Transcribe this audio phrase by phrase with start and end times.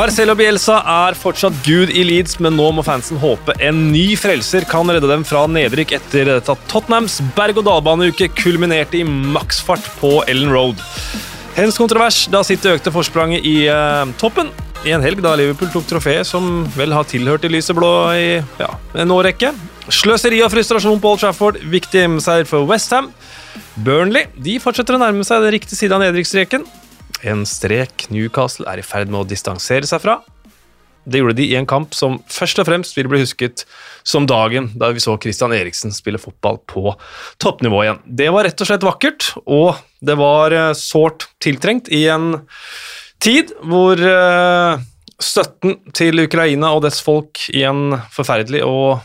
[0.00, 4.64] Marcelo Bielsa er fortsatt gud i Leeds, men nå må fansen håpe en ny frelser
[4.64, 10.80] kan redde dem fra nedrykk etter at Tottenhams berg-og-dal-baneuke kulminerte i maksfart på Ellen Road.
[11.58, 14.48] Hens kontrovers da City økte forspranget i uh, toppen
[14.88, 18.72] i en helg da Liverpool tok trofeet som vel har tilhørt de lyseblå i ja,
[19.04, 19.52] en årrekke.
[19.92, 23.12] Sløseri og frustrasjon på Old Trafford, viktig seier for Westham.
[23.76, 26.64] Burnley de fortsetter å nærme seg den riktige siden av nedrykksstreken.
[27.26, 30.20] En strek Newcastle er i ferd med å distansere seg fra.
[31.10, 33.64] Det gjorde de i en kamp som først og fremst vil bli husket
[34.06, 36.92] som dagen da vi så Christian Eriksen spille fotball på
[37.40, 38.02] toppnivå igjen.
[38.04, 42.42] Det var rett og slett vakkert, og det var eh, sårt tiltrengt i en
[43.20, 44.84] tid hvor eh,
[45.20, 49.00] støtten til Ukraina og dets folk i en forferdelig og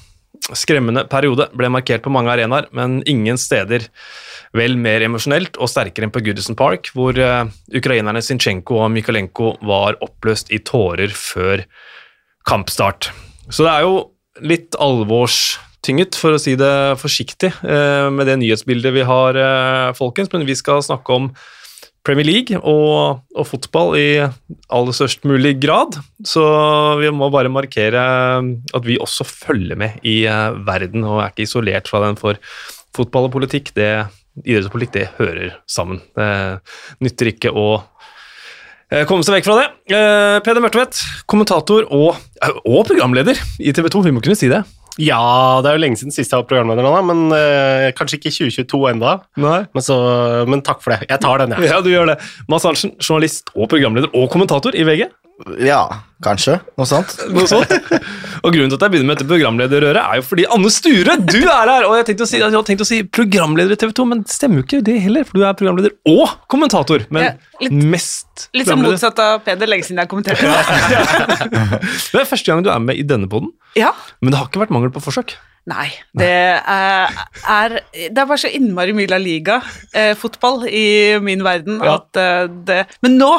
[0.53, 3.87] skremmende periode ble markert på mange arenaer, men ingen steder
[4.55, 9.55] vel mer emosjonelt og sterkere enn på Goodison Park, hvor uh, ukrainerne Sinchenko og Mykolenko
[9.65, 11.65] var oppløst i tårer før
[12.47, 13.11] kampstart.
[13.49, 13.97] Så det er jo
[14.45, 20.31] litt alvorstynget, for å si det forsiktig, uh, med det nyhetsbildet vi har, uh, folkens,
[20.33, 21.29] men vi skal snakke om
[22.05, 25.97] Premier League og, og, fotball i aller størst mulig grad.
[26.21, 26.43] Så
[26.99, 28.03] vi må bare markere
[28.45, 30.19] at vi også følger med i
[30.67, 32.37] verden og er ikke isolert fra den, for
[32.93, 33.89] fotball og politikk det
[34.43, 36.01] idrett og politikk det hører sammen.
[36.15, 36.29] Det
[37.05, 37.67] nytter ikke å
[38.91, 39.67] eh, komme seg vekk fra det.
[39.95, 42.17] Eh, Peder Mørtvedt, kommentator og,
[42.63, 44.63] og programleder i TV 2, vi må kunne si det.
[45.01, 48.31] Ja, det er jo lenge siden sist jeg var programleder, nå, men øh, kanskje ikke
[48.31, 49.17] 2022 enda.
[49.35, 49.97] Men, så,
[50.47, 51.09] men, takk for det.
[51.09, 51.67] Jeg tar den, jeg.
[51.73, 52.19] Ja, du gjør det.
[52.51, 55.09] Mads Arntzen, journalist og programleder og kommentator i VG.
[55.59, 55.81] Ja,
[56.23, 56.53] kanskje.
[56.79, 57.11] Noe sånt.
[57.35, 57.71] Noe sånt.
[58.45, 61.41] Og Grunnen til at jeg begynner med dette programlederrøret, er jo fordi Anne Sture, du
[61.41, 61.87] er her!
[61.89, 64.31] Og jeg tenkte å si, jeg tenkt å si programleder i TV 2, men det
[64.31, 67.03] stemmer jo ikke det heller, for du er programleder og kommentator.
[67.15, 67.33] Men ja,
[67.65, 71.49] litt, mest Litt som motsatt av Peder, lenge siden jeg har kommentert det.
[72.15, 73.91] det er første gang du er med i denne poden, ja.
[74.23, 75.35] men det har ikke vært mangel på forsøk.
[75.65, 77.15] Nei, det er,
[77.49, 80.87] er, Det er bare så innmari mye La Liga-fotball eh, i
[81.25, 81.97] min verden ja.
[81.97, 83.31] at eh, det Men nå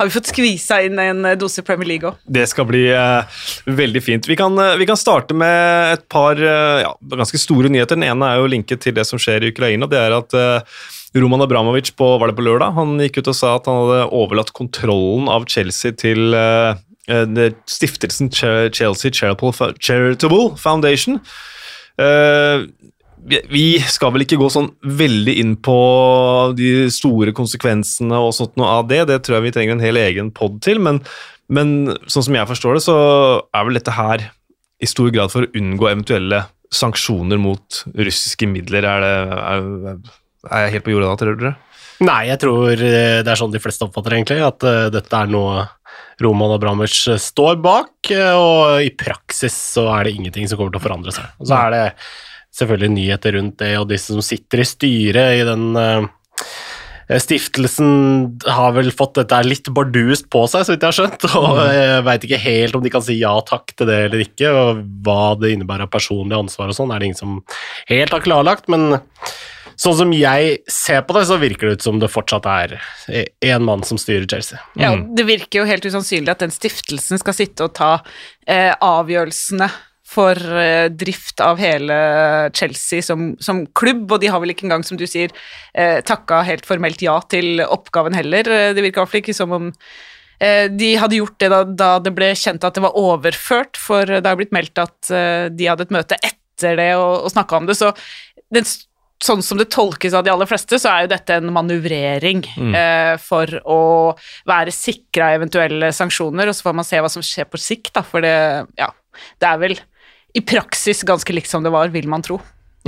[0.00, 2.20] har vi fått skvisa inn en eh, dose Premier League òg.
[2.24, 4.26] Det skal bli eh, veldig fint.
[4.26, 8.00] Vi kan, uh, vi kan, starte med et par uh, ja, ganske store nyheter.
[8.00, 9.86] Den ene er jo linket til det som skjer i Ukraina.
[9.90, 10.36] Det er at
[11.20, 14.08] Roman Abramovic på, var det på lørdag, han gikk ut og sa at han hadde
[14.16, 16.32] overlatt kontrollen av Chelsea til
[17.66, 21.18] stiftelsen Chelsea Charitable Foundation.
[22.00, 22.64] Uh,
[23.28, 25.76] vi skal vel ikke gå sånn veldig inn på
[26.56, 29.04] de store konsekvensene og sånt noe av det.
[29.10, 30.80] Det tror jeg vi trenger en hel egen pod til.
[30.82, 31.02] Men,
[31.52, 32.96] men, sånn som jeg forstår det, så
[33.52, 34.30] er vel dette her
[34.80, 38.86] i stor grad for å unngå eventuelle sanksjoner mot russiske midler.
[38.88, 40.14] Er, det, er,
[40.48, 41.56] er jeg helt på jorda da, tror dere?
[42.00, 45.66] Nei, jeg tror det er sånn de fleste oppfatter egentlig, at uh, dette er noe
[46.24, 50.82] Roman Abramovic står bak, uh, og i praksis så er det ingenting som kommer til
[50.82, 51.30] å forandre seg.
[51.40, 51.84] Og så er det
[52.58, 56.08] selvfølgelig nyheter rundt det, og disse som sitter i styret i den uh,
[57.18, 61.58] Stiftelsen har vel fått dette litt bardust på seg, så vidt jeg har skjønt, og
[61.66, 64.84] jeg veit ikke helt om de kan si ja takk til det eller ikke, og
[65.06, 67.40] hva det innebærer av personlig ansvar og sånn, er det ingen som
[67.90, 68.92] helt har klarlagt, men
[69.80, 72.76] sånn som jeg ser på det, så virker det ut som det fortsatt er
[73.08, 74.60] én mann som styrer Chelsea.
[74.76, 75.06] Ja, mm.
[75.16, 77.94] Det virker jo helt usannsynlig at den stiftelsen skal sitte og ta
[78.44, 79.70] eh, avgjørelsene
[80.10, 81.96] for eh, drift av hele
[82.56, 85.32] Chelsea som, som, klubb, og de har vel ikke engang, som du sier,
[85.72, 88.50] eh, takka helt formelt ja til oppgaven heller.
[88.50, 92.14] Eh, det virker iallfall ikke som om eh, de hadde gjort det da, da, det
[92.16, 95.86] ble kjent at det var overført, for det har blitt meldt at eh, de hadde
[95.86, 97.94] et møte etter det og, og snakka om det, så
[98.50, 98.66] den,
[99.24, 102.72] sånn som det tolkes av de aller fleste, så er jo dette en manøvrering mm.
[102.76, 103.80] eh, for å
[104.48, 108.04] være sikra eventuelle sanksjoner, og så får man se hva som skjer på sikt, da,
[108.06, 108.34] for det,
[108.80, 108.90] ja,
[109.42, 109.76] det er vel
[110.36, 112.38] i praksis ganske likt som det var, vil man tro.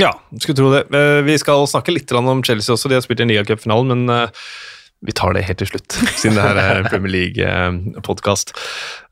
[0.01, 0.87] Ja, skulle tro det.
[0.97, 4.45] Eh, vi skal snakke litt om Chelsea også, de har spilt i Liga-cupfinalen, men eh,
[5.05, 8.55] vi tar det helt til slutt, siden det her er Premier League-podkast.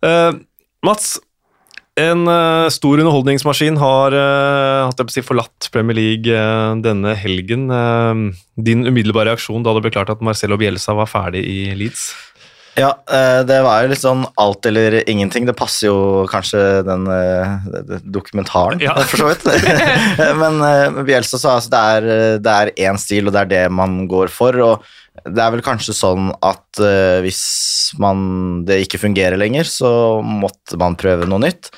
[0.07, 0.31] Eh,
[0.87, 1.19] Mats,
[2.01, 2.25] en
[2.73, 6.41] stor underholdningsmaskin har uh, si, forlatt Premier League
[6.85, 7.69] denne helgen.
[8.61, 12.11] din umiddelbare reaksjon da det ble klart at Marcelo Bielsa var ferdig i Leeds?
[12.79, 15.47] Ja, eh, det var jo litt sånn alt eller ingenting.
[15.49, 18.95] Det passer jo kanskje den uh, dokumentaren, ja.
[19.11, 19.47] for så vidt.
[20.43, 24.33] Men uh, Bielsa sa altså det er én stil, og det er det man går
[24.33, 24.57] for.
[24.65, 24.91] og
[25.27, 26.81] det er vel kanskje sånn at
[27.21, 27.41] hvis
[28.01, 29.91] man, det ikke fungerer lenger, så
[30.25, 31.69] måtte man prøve noe nytt.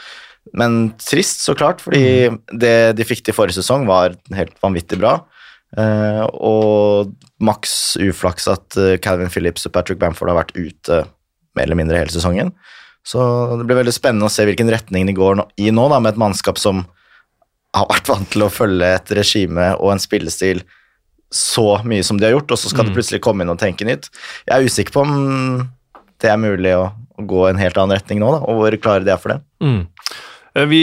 [0.54, 2.38] Men trist, så klart, fordi mm.
[2.60, 5.16] det de fikk til forrige sesong, var helt vanvittig bra.
[5.72, 10.98] Uh, og maks uflaks at uh, Calvin Phillips og Patrick Bamford har vært ute
[11.56, 12.52] mer eller mindre hele sesongen.
[13.06, 13.18] Så
[13.58, 16.20] det blir veldig spennende å se hvilken retning de går i nå, da, med et
[16.22, 16.84] mannskap som
[17.72, 20.62] har vært vant til å følge et regime og en spillestil
[21.32, 23.86] så mye som de har gjort, og så skal det plutselig komme inn og tenke
[23.88, 24.10] nytt.
[24.44, 25.14] Jeg er usikker på om
[26.20, 29.06] det er mulig å, å gå en helt annen retning nå, da, og hvor klare
[29.06, 29.40] de er for det.
[29.64, 29.80] Mm.
[30.52, 30.82] Eh, Vi,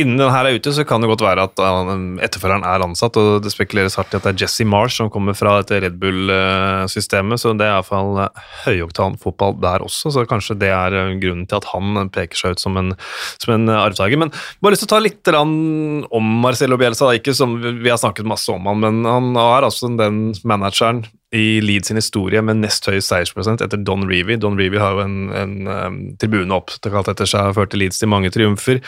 [0.00, 1.90] innen den her er ute, så kan det godt være at uh,
[2.24, 5.36] etterfølgeren er ansatt, og det spekuleres hardt i at det er Jesse Marsh som kommer
[5.38, 8.24] fra dette Red Bull-systemet, så det er iallfall
[8.64, 12.56] høyoktan fotball der også, så kanskje det er uh, grunnen til at han peker seg
[12.56, 12.94] ut som en,
[13.42, 14.20] som en arvtaker.
[14.20, 18.28] Men bare lyst til å ta litt om Marcelo Bielsa, ikke som vi har snakket
[18.28, 21.04] masse om han, men han er altså den manageren
[21.34, 24.38] i Leeds sin historie med nest høyest seiersprosent etter Don Reevy.
[24.40, 28.12] Don Reevy har jo en, en um, tribune oppkalt etter seg og førte Leeds til
[28.12, 28.82] mange triumfer.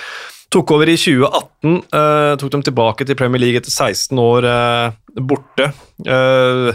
[0.55, 5.19] Tok over i 2018, uh, tok dem tilbake til Premier League etter 16 år uh,
[5.27, 5.73] borte.
[6.07, 6.71] Uh,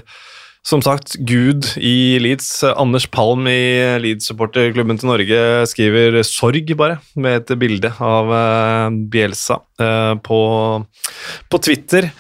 [0.62, 2.50] som sagt, Gud i Leeds.
[2.78, 5.40] Anders Palm i Leeds-supporterklubben til Norge
[5.70, 10.42] skriver sorg, bare, med et bilde av eh, Bielsa eh, på,
[11.50, 12.12] på Twitter.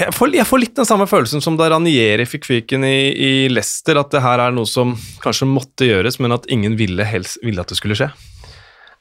[0.00, 3.32] Jeg får, jeg får litt den samme følelsen som da Ranieri fikk fyken i, i
[3.52, 7.36] Leicester, at det her er noe som kanskje måtte gjøres, men at ingen ville, helst,
[7.44, 8.08] ville at det skulle skje.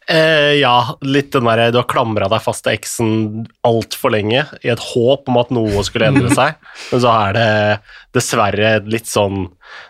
[0.09, 3.09] Eh, ja, litt den derre du har klamra deg fast til eksen
[3.67, 6.56] altfor lenge i et håp om at noe skulle endre seg,
[6.89, 7.50] men så er det
[8.17, 9.44] dessverre litt sånn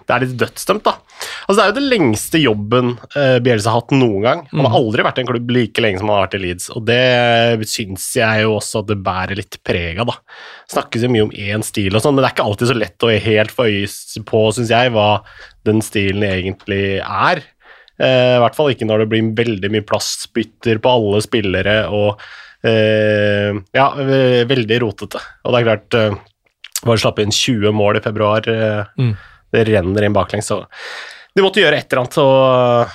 [0.03, 0.97] Det er litt dødsdømt, da.
[1.45, 4.41] Altså, det er jo det lengste jobben eh, Bielsa har hatt noen gang.
[4.51, 6.67] Han har aldri vært i en klubb like lenge som han har vært i Leeds,
[6.75, 10.17] og det syns jeg jo også at det bærer litt preg av, da.
[10.73, 13.07] Snakkes jo mye om én stil og sånn, men det er ikke alltid så lett
[13.07, 15.07] å helt få øye på, syns jeg, hva
[15.69, 17.45] den stilen egentlig er.
[17.99, 22.21] Eh, I hvert fall ikke når det blir veldig mye plastbytter på alle spillere og
[22.63, 23.89] eh, Ja,
[24.47, 25.19] veldig rotete.
[25.43, 26.15] Og det er klart eh,
[26.87, 28.45] Bare slappe inn 20 mål i februar.
[28.95, 29.11] Mm.
[29.51, 30.61] Det renner inn baklengs, så
[31.35, 32.17] de måtte gjøre et eller annet.
[32.23, 32.93] Og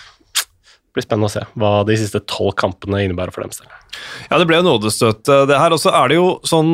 [0.72, 3.68] det blir spennende å se hva de siste tolv kampene innebærer for deres del.
[4.30, 5.76] Ja, det ble jo nådestøt, det her.
[5.76, 6.72] også er det jo sånn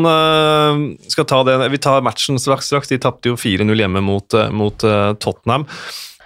[1.10, 2.70] skal ta det, Vi tar matchen straks.
[2.70, 2.92] straks.
[2.94, 4.86] De tapte jo 4-0 hjemme mot, mot
[5.18, 5.66] Tottenham.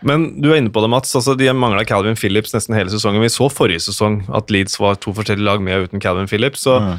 [0.04, 1.14] Men du er inne på det, Mats.
[1.16, 3.24] altså De mangla Calvin Phillips nesten hele sesongen.
[3.24, 6.64] Vi så forrige sesong at Leeds var to forskjellige lag med og uten Calvin Phillips.
[6.66, 6.98] så mm.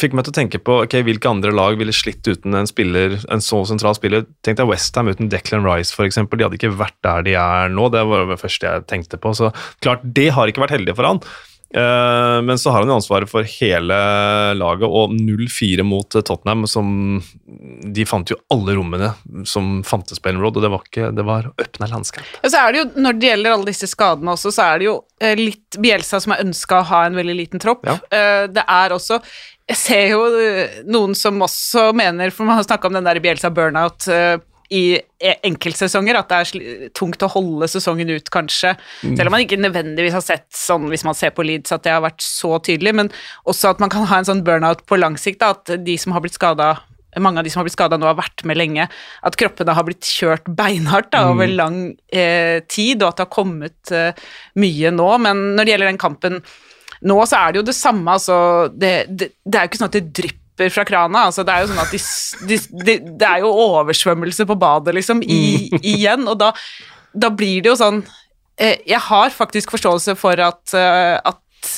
[0.00, 3.18] fikk meg til å tenke på okay, hvilke andre lag ville slitt uten en spiller,
[3.32, 4.24] en så sentral spiller.
[4.46, 6.18] Tenk deg Westham uten Declan Rice, f.eks.
[6.24, 7.90] De hadde ikke vært der de er nå.
[7.92, 9.36] Det var det første jeg tenkte på.
[9.36, 9.52] Så
[9.84, 11.22] klart, det har ikke vært heldig for han.
[11.76, 13.96] Eh, men så har han jo ansvaret for hele
[14.56, 16.86] laget, og 0-4 mot eh, Tottenham, som
[17.96, 19.10] De fant jo alle rommene
[19.48, 22.24] som fantes på Ellen Road, og det var, ikke, det var åpna landskap.
[22.40, 24.88] Ja, så er det jo, Når det gjelder alle disse skadene også, så er det
[24.88, 27.84] jo eh, litt Bielsa som har ønska å ha en veldig liten tropp.
[27.84, 27.98] Ja.
[28.48, 29.18] Det er også
[29.68, 30.22] Jeg ser jo
[30.88, 34.06] noen som også mener, for man har snakka om den der Bielsa burnout
[34.74, 38.74] i e- enkeltsesonger, at det er tungt å holde sesongen ut, kanskje.
[39.04, 41.94] Selv om man ikke nødvendigvis har sett sånn, hvis man ser på Leeds, at det
[41.94, 43.12] har vært så tydelig, men
[43.46, 46.16] også at man kan ha en sånn burnout på lang sikt, da, at de som
[46.16, 46.74] har blitt skada
[47.16, 48.84] mange av de som har blitt skada nå, har vært med lenge.
[49.24, 51.78] At kroppene har blitt kjørt beinhardt da, over lang
[52.12, 54.26] eh, tid, og at det har kommet eh,
[54.60, 55.06] mye nå.
[55.24, 56.42] Men når det gjelder den kampen
[57.06, 58.18] nå, så er det jo det samme.
[58.18, 58.36] Altså,
[58.72, 61.26] det, det, det er jo ikke sånn at det drypper fra krana.
[61.28, 62.00] Altså, det er jo sånn at de,
[62.48, 66.24] de, de, det er jo oversvømmelse på badet, liksom, i, igjen.
[66.30, 66.52] Og da,
[67.14, 68.00] da blir det jo sånn
[68.58, 71.76] eh, Jeg har faktisk forståelse for at, uh, at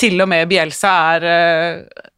[0.00, 2.08] til og med Bielsa er uh,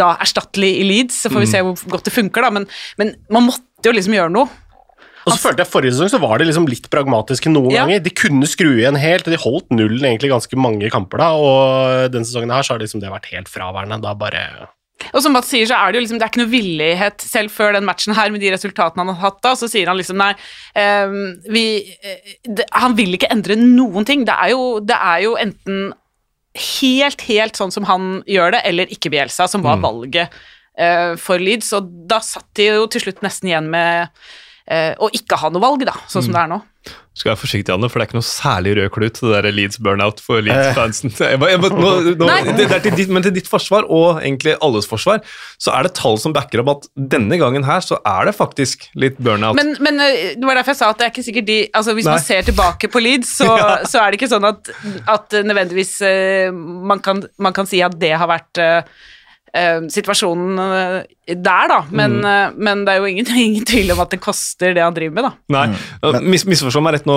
[0.00, 2.66] da erstattelig i Leeds, så får vi se hvor godt det funker, da, men,
[3.00, 4.48] men man måtte jo liksom gjøre noe.
[5.28, 7.82] Og så følte jeg Forrige sesong så var de liksom litt pragmatiske noen Ja.
[7.84, 8.00] ganger.
[8.00, 12.12] De kunne skru igjen helt, og de holdt nullen egentlig ganske mange kamper da, og
[12.14, 14.00] denne sesongen her så har liksom det vært helt fraværende.
[14.00, 14.42] Da bare
[15.14, 17.54] Og som Mats sier, så er det jo liksom, det er ikke noe villighet selv
[17.54, 20.20] før den matchen her, med de resultatene han har hatt da, så sier han liksom
[20.20, 20.32] nei,
[20.76, 21.16] um,
[21.50, 21.64] vi,
[22.04, 24.26] eh, det, han vil ikke endre noen ting.
[24.28, 25.90] Det er jo, det er jo enten
[26.80, 30.32] helt, helt sånn som han gjør det, eller ikke Bielsa, som var valget
[30.80, 34.10] uh, for Leeds, og da satt de jo til slutt nesten igjen med
[34.66, 36.60] eh, å ikke ha noe valg, da, sånn som det er nå.
[37.12, 39.80] Skal være forsiktig, Anne, for det er ikke noe særlig rød klut, det der Leeds
[39.84, 41.10] burnout for Leeds-fansen.
[43.12, 45.20] Men til ditt forsvar, og egentlig alles forsvar,
[45.60, 48.88] så er det tall som backer opp at denne gangen her så er det faktisk
[48.96, 49.58] litt burnout.
[49.58, 51.96] Men, men eh, det var derfor jeg sa at det er ikke sikkert de altså
[51.98, 52.16] Hvis Nei.
[52.16, 53.52] man ser tilbake på Leeds, så,
[53.90, 54.72] så er det ikke sånn at,
[55.18, 58.80] at nødvendigvis eh, man, kan, man kan si at det har vært uh,
[59.52, 60.64] eh, situasjonen
[61.36, 61.80] der, da.
[61.90, 62.24] Men, Mm.
[62.26, 65.14] eh, men det er jo ingen, ingen tvil om at det koster det han driver
[65.14, 65.32] med, da.
[65.54, 65.66] Nei,
[66.02, 66.26] mm.
[66.30, 67.16] mis misforstå meg rett nå,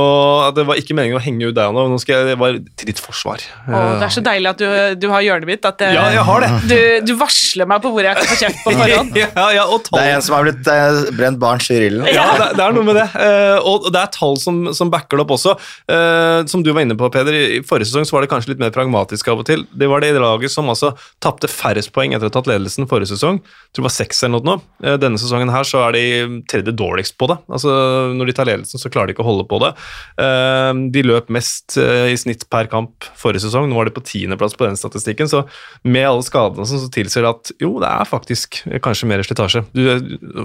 [0.56, 1.86] det var ikke meningen å henge ut deg nå.
[1.92, 3.42] Nå skal jeg, det var til ditt forsvar.
[3.68, 4.68] Å, det er så deilig at du,
[5.02, 5.66] du har hjørnet mitt.
[5.66, 6.52] At eh, Ja, jeg har det.
[6.72, 6.78] du,
[7.10, 9.18] du varsler meg på hvor jeg kan få kjeft på forhånd.
[9.20, 10.00] ja, ja, og tall.
[10.00, 12.08] Det er en som har blitt eh, brent barns i rillen.
[12.14, 13.08] Ja, det, det er noe med det.
[13.18, 15.56] Uh, og det er tall som, som backer det opp også.
[15.90, 18.62] Uh, som du var inne på, Peder, i forrige sesong så var det kanskje litt
[18.62, 19.66] mer pragmatisk av og til.
[19.74, 20.94] Det var det laget som altså
[21.24, 23.40] tapte færrest poeng etter å ha tatt ledelsen forrige sesong.
[23.42, 24.56] Jeg tror det var seks eller noe nå.
[24.84, 26.04] Eh, denne sesongen her så er de
[26.52, 27.40] tredje dårligst på det.
[27.50, 27.72] Altså
[28.14, 29.72] Når de tar ledelsen, så klarer de ikke å holde på det.
[30.20, 33.70] Eh, de løp mest eh, i snitt per kamp forrige sesong.
[33.72, 35.30] Nå var de på tiendeplass på den statistikken.
[35.32, 35.44] Så
[35.88, 39.64] med alle skadene sånn, så tilsier det at jo, det er faktisk kanskje mer slitasje.
[39.74, 39.84] Du,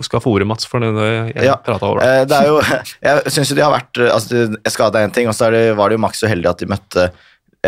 [0.06, 0.92] skal få ordet, Mats, for det
[1.34, 1.56] jeg Ja.
[1.56, 2.04] pratet over.
[2.28, 2.60] Det er jo,
[3.08, 5.64] jeg syns jo de har vært altså, de- Skada er én ting, og så det,
[5.78, 7.08] var det jo maks uheldige at de møtte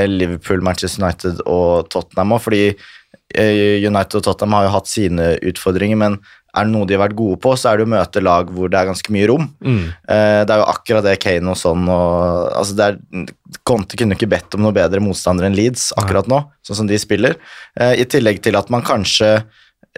[0.06, 2.62] Liverpool, Manchester United og Tottenham òg, fordi
[3.38, 6.18] United og Tottenham har jo hatt sine utfordringer, men
[6.50, 8.70] er det noe de har vært gode på, så er det å møte lag hvor
[8.72, 9.44] det er ganske mye rom.
[9.62, 9.84] Mm.
[10.10, 12.98] Eh, Det er jo akkurat det Kane og sånn og altså det er,
[13.62, 16.98] Conte kunne ikke bedt om noe bedre motstander enn Leeds akkurat nå, sånn som de
[16.98, 17.36] spiller.
[17.78, 19.44] Eh, I tillegg til at man kanskje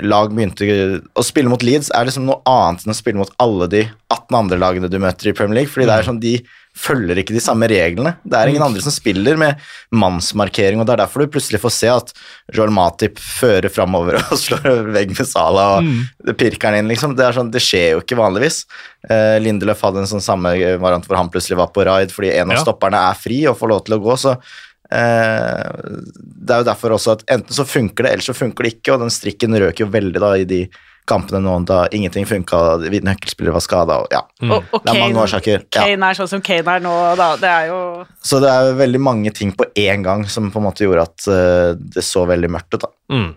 [0.00, 0.64] lag begynte
[1.12, 4.38] Å spille mot Leeds er liksom noe annet enn å spille mot alle de 18
[4.38, 6.36] andre lagene du møter i Premier League, fordi det er sånn de
[6.72, 8.14] følger ikke de samme reglene.
[8.24, 9.60] Det er ingen andre som spiller med
[9.92, 12.12] mannsmarkering, og det er derfor du plutselig får se at
[12.56, 16.32] Joel Matip fører framover og slår vegg med Sala og mm.
[16.40, 17.16] pirker han inn, liksom.
[17.18, 18.62] Det, er sånn, det skjer jo ikke vanligvis.
[19.04, 22.52] Uh, Lindelöf hadde en sånn samme variant hvor han plutselig var på raid fordi en
[22.52, 22.64] av Ja.
[22.64, 24.60] stopperne er fri og får lov til å gå, så eh,
[24.92, 28.94] det er jo derfor også at enten så funker det, eller så funker det ikke,
[28.94, 30.64] og den strikken røk jo veldig da i de
[31.08, 32.58] kampene nå da ingenting funka,
[33.02, 34.22] nøkkelspillere var skada og ja.
[34.46, 35.64] Og, og Det er mange Kane, årsaker.
[35.64, 35.84] Ja.
[35.88, 37.28] Kane er sånn som Kane er nå, da.
[37.40, 37.78] Det er jo
[38.22, 41.08] Så det er jo veldig mange ting på én gang som på en måte gjorde
[41.08, 42.84] at uh, det så veldig mørkt ut.
[42.86, 42.92] da.
[43.12, 43.30] Mm.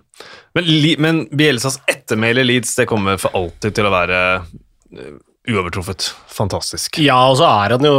[0.56, 0.70] Men,
[1.04, 5.18] men Bielsas ettermæle Leeds det kommer for alltid til å være eh,
[5.50, 6.10] uovertruffet.
[6.32, 7.00] Fantastisk.
[7.04, 7.96] Ja, og så er han jo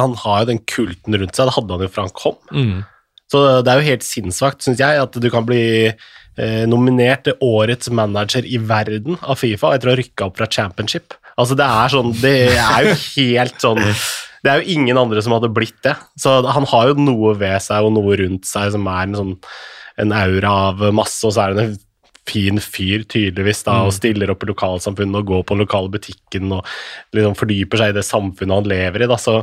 [0.00, 1.48] Han har jo den kulten rundt seg.
[1.48, 2.38] Det hadde han jo fra han kom.
[2.50, 2.84] Mm.
[3.32, 7.40] Så det er jo helt sinnssvakt, syns jeg, at du kan bli eh, nominert til
[7.42, 11.16] årets manager i verden av Fifa etter å ha rykka opp fra championship.
[11.36, 15.34] Altså, det er sånn Det er jo helt sånn Det er jo ingen andre som
[15.36, 15.96] hadde blitt det.
[16.22, 19.34] Så han har jo noe ved seg og noe rundt seg som er en sånn
[19.96, 21.76] en aura av masse, og så er det en
[22.26, 26.52] fin fyr, tydeligvis, da, og stiller opp i lokalsamfunnet og går på den lokale butikken
[26.56, 26.66] og
[27.16, 29.08] liksom fordyper seg i det samfunnet han lever i.
[29.10, 29.18] Da.
[29.20, 29.36] Så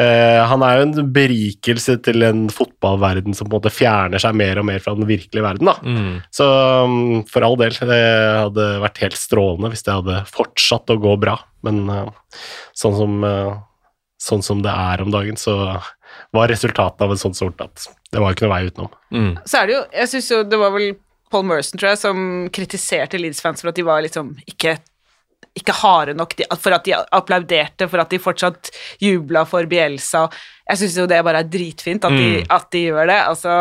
[0.00, 4.38] eh, han er jo en berikelse til en fotballverden som på en måte fjerner seg
[4.38, 5.72] mer og mer fra den virkelige verden.
[5.72, 5.76] Da.
[5.82, 6.14] Mm.
[6.34, 6.48] Så
[6.86, 8.02] um, for all del, det
[8.46, 11.38] hadde vært helt strålende hvis det hadde fortsatt å gå bra.
[11.66, 12.38] Men eh,
[12.78, 13.56] sånn som, eh,
[14.22, 15.56] sånn som det er om dagen, så
[16.32, 18.92] var resultatet av en sånn sort at det var ikke noe vei utenom.
[19.12, 19.32] Mm.
[19.48, 20.94] Så er det jo Jeg syns jo det var vel
[21.32, 22.22] Paul Merson, tror jeg, som
[22.54, 24.78] kritiserte Leeds-fans for at de var liksom ikke
[25.58, 28.70] ikke harde nok for at de applauderte, for at de fortsatt
[29.04, 30.22] jubla for Bielsa.
[30.70, 32.46] Jeg syns jo det bare er dritfint at, de, Mm.
[32.56, 33.18] at de gjør det.
[33.28, 33.56] Altså,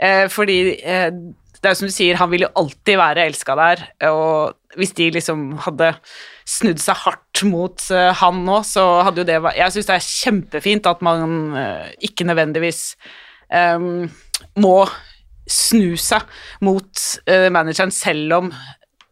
[0.00, 3.54] eh, fordi eh, det er jo som du sier, han vil jo alltid være elska
[3.60, 5.92] der, og hvis de liksom hadde
[6.46, 9.96] snudd seg hardt mot eh, han nå, så hadde jo det vært Jeg syns det
[10.00, 12.96] er kjempefint at man eh, ikke nødvendigvis
[13.54, 13.78] eh,
[14.58, 14.76] må
[15.50, 16.26] snu seg
[16.66, 18.50] mot uh, manageren selv om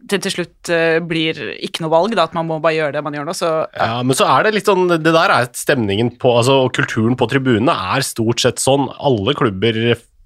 [0.05, 3.05] det til slutt uh, blir ikke noe valg, da, at man må bare gjøre det
[3.07, 3.37] man gjør nå.
[3.39, 3.87] Så ja.
[3.89, 7.17] Ja, men så er det litt sånn Det der er stemningen på altså, Og kulturen
[7.17, 8.91] på tribunene er stort sett sånn.
[8.99, 9.79] Alle klubber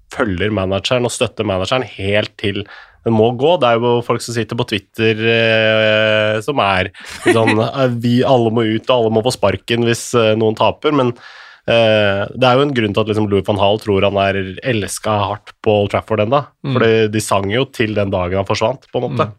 [0.09, 2.63] følger manageren og støtter manageren helt til
[3.05, 3.55] den må gå.
[3.61, 6.91] Det er jo folk som sitter på Twitter eh, som er
[7.23, 7.61] sånn
[8.03, 11.13] Vi alle må ut, og alle må få sparken hvis eh, noen taper, men
[11.69, 14.39] det er jo en grunn til at liksom, Louis van Hall tror han er
[14.71, 16.41] elska hardt på Old Trafford ennå.
[16.65, 16.73] Mm.
[16.73, 19.29] For de sang jo til den dagen han forsvant, på en måte.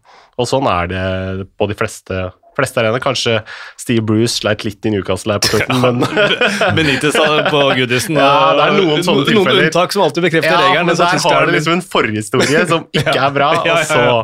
[0.41, 3.03] Og sånn er det på de fleste, fleste arenaer.
[3.03, 3.39] Kanskje
[3.81, 7.17] Steve Bruce sleit litt i Newcastle her på slutten, men Benitez
[7.51, 8.19] på Goodison.
[8.21, 9.61] Ja, det er noen sånne tilfeller.
[9.61, 10.91] Noen unntak som alltid bekrefter ja, regelen.
[10.91, 14.01] men der har du liksom en forhistorie som ikke er bra, Ja, ja, og så
[14.01, 14.19] ja.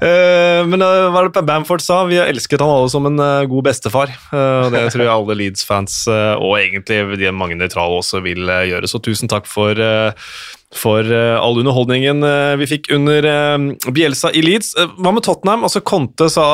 [0.00, 2.02] Eh, men uh, hva er det Bamford sa?
[2.08, 4.12] Vi har elsket han alle som en uh, god bestefar.
[4.32, 5.98] Eh, og det tror jeg alle Leeds-fans,
[6.40, 8.88] og egentlig de mange nøytrale også, vil gjøre.
[8.88, 9.76] Så tusen takk for
[10.70, 14.72] for eh, all underholdningen eh, vi fikk under eh, Bielsa i Leeds.
[15.02, 15.64] Hva med Tottenham?
[15.66, 16.46] Altså Conte sa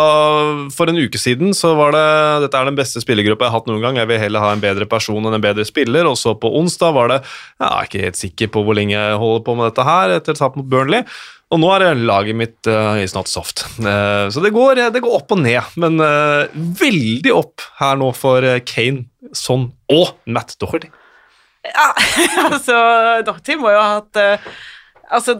[0.72, 2.06] for en uke siden så var det
[2.46, 4.00] dette er den beste spillergruppa jeg har hatt noen gang.
[4.00, 6.08] Jeg vil heller ha en bedre person enn en bedre spiller.
[6.08, 9.20] Og så på onsdag var det Jeg er ikke helt sikker på hvor lenge jeg
[9.20, 11.04] holder på med dette her etter tap mot Burnley.
[11.52, 13.62] Og nå er det laget mitt uh, is not soft.
[13.78, 16.48] Uh, så det går, det går opp og ned, men uh,
[16.80, 20.90] veldig opp her nå for Kane, Son og Matt Doherty.
[21.66, 21.90] Ja,
[22.52, 22.78] altså
[23.26, 24.48] Doherty må jo ha hatt eh,
[25.06, 25.36] Altså,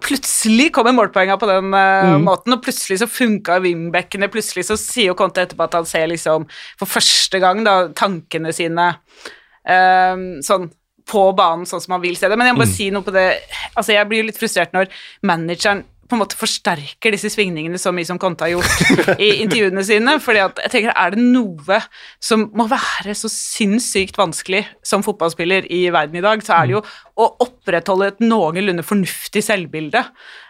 [0.00, 5.10] plutselig kommer målpoengene på den uh, måten, og plutselig så funka wingbackene, plutselig så sier
[5.10, 6.46] jo Conte etterpå at han ser liksom
[6.80, 10.70] for første gang da tankene sine uh, sånn
[11.06, 12.38] på banen sånn som han vil se det.
[12.38, 13.28] Men jeg må bare si noe på det.
[13.76, 14.88] Altså, jeg blir litt frustrert når
[15.28, 19.84] manageren på en måte forsterker disse svingningene så mye som Conte har gjort i intervjuene
[19.86, 20.16] sine.
[20.22, 21.80] fordi at jeg tenker, Er det noe
[22.22, 26.76] som må være så sinnssykt vanskelig som fotballspiller i verden i dag, så er det
[26.78, 26.82] jo
[27.16, 30.02] å opprettholde et noenlunde fornuftig selvbilde.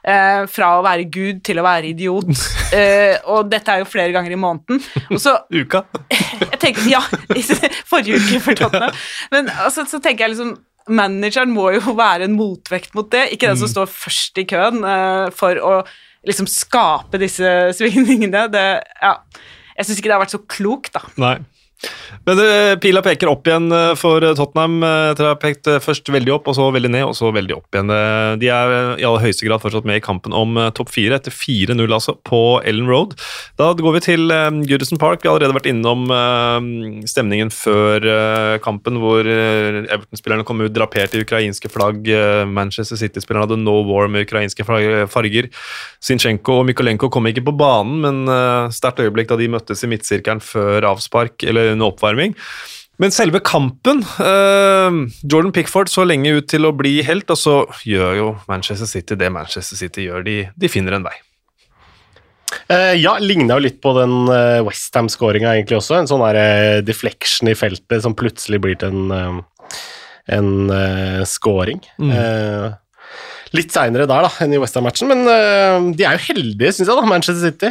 [0.06, 2.30] Eh, fra å være gud til å være idiot.
[2.76, 4.80] Eh, og dette er jo flere ganger i måneden.
[5.14, 5.84] Og så, Uka?
[6.10, 6.98] jeg tenker, Ja,
[7.86, 8.96] forrige uke for Tottenham.
[9.30, 10.56] Men altså, så tenker jeg liksom
[10.88, 14.82] manageren må jo være en motvekt mot det, ikke den som står først i køen
[14.86, 15.76] uh, for å
[16.26, 18.46] liksom skape disse svingningene.
[18.52, 18.66] Det,
[19.02, 19.14] ja,
[19.76, 21.04] jeg syns ikke det har vært så klokt, da.
[21.20, 21.36] Nei.
[22.26, 24.78] Men uh, pila peker opp igjen uh, for Tottenham.
[24.82, 27.56] Uh, etter å ha pekt først veldig opp, og så veldig ned, og så veldig
[27.58, 27.92] opp igjen.
[28.40, 31.82] de er i aller høyeste grad fortsatt med i kampen om topp fire, etter 4-0
[31.86, 33.16] altså, på Ellen Road.
[33.60, 34.32] Da går vi til
[34.66, 35.22] Goodison Park.
[35.22, 36.06] Vi har allerede vært innom
[37.08, 38.06] stemningen før
[38.64, 42.08] kampen, hvor Everton-spillerne kom ut drapert i ukrainske flagg.
[42.50, 45.50] Manchester City-spillerne hadde no war med ukrainske farger.
[46.04, 50.42] Zinchenko og Mykolenko kom ikke på banen, men sterkt øyeblikk da de møttes i midtsirkelen
[50.44, 51.42] før avspark.
[51.46, 52.36] eller under oppvarming.
[53.02, 54.88] Men selve kampen uh,
[55.28, 59.18] Jordan Pickford så lenge ut til å bli helt, og så gjør jo Manchester City
[59.20, 60.24] det Manchester City gjør.
[60.24, 61.16] De, de finner en vei.
[62.70, 65.98] Uh, ja, ligna jo litt på den uh, Westham-skåringa egentlig også.
[65.98, 69.42] En sånn der, deflection i feltet som plutselig blir til en,
[70.32, 70.50] en
[71.28, 71.82] scoring.
[72.00, 72.72] Mm.
[73.56, 77.04] litt seinere der da, enn i Westham-matchen, men de er jo heldige, syns jeg, da,
[77.08, 77.70] Manchester City.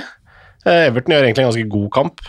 [0.65, 2.23] Everton gjør egentlig en ganske god kamp.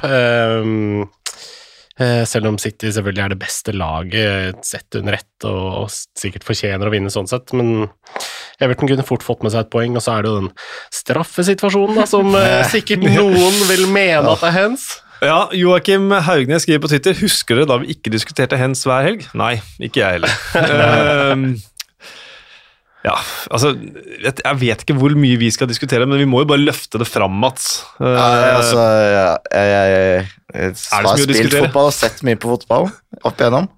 [1.97, 6.89] Eh, selv om City selvfølgelig er det beste laget sett under ett og, sikkert fortjener
[6.89, 7.87] å vinne sånn sett, men
[8.61, 10.51] Everton kunne fort fått med seg et poeng, og så er det jo den
[10.93, 14.89] straffesituasjonen da, som eh, sikkert noen vil mene at er hens.
[15.25, 19.25] Ja, Joakim Haugnes skriver på Twitter Husker dere da vi ikke diskuterte hens hver helg?
[19.33, 21.57] Nei, ikke jeg heller.
[23.07, 23.15] Ja,
[23.55, 23.71] altså
[24.25, 27.07] Jeg vet ikke hvor mye vi skal diskutere, men vi må jo bare løfte det
[27.09, 27.85] fram, Mats.
[28.03, 32.91] Ja, altså, ja, jeg, jeg, jeg, har spilt fotball og sett mye på fotball
[33.23, 33.71] opp igjennom.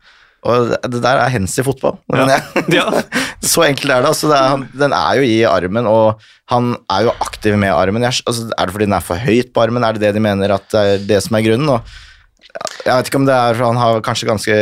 [0.49, 1.97] Og det der er hens i fotball.
[2.15, 2.39] Ja.
[2.73, 2.87] Ja.
[3.53, 4.13] så enkelt er det.
[4.13, 8.07] Altså, det er, den er jo i armen, og han er jo aktiv med armen.
[8.07, 9.85] Altså, er det fordi den er for høyt på armen?
[9.85, 11.75] Er det det de mener at det er det som er grunnen?
[11.75, 14.57] Og jeg vet ikke om det er for han har kanskje ganske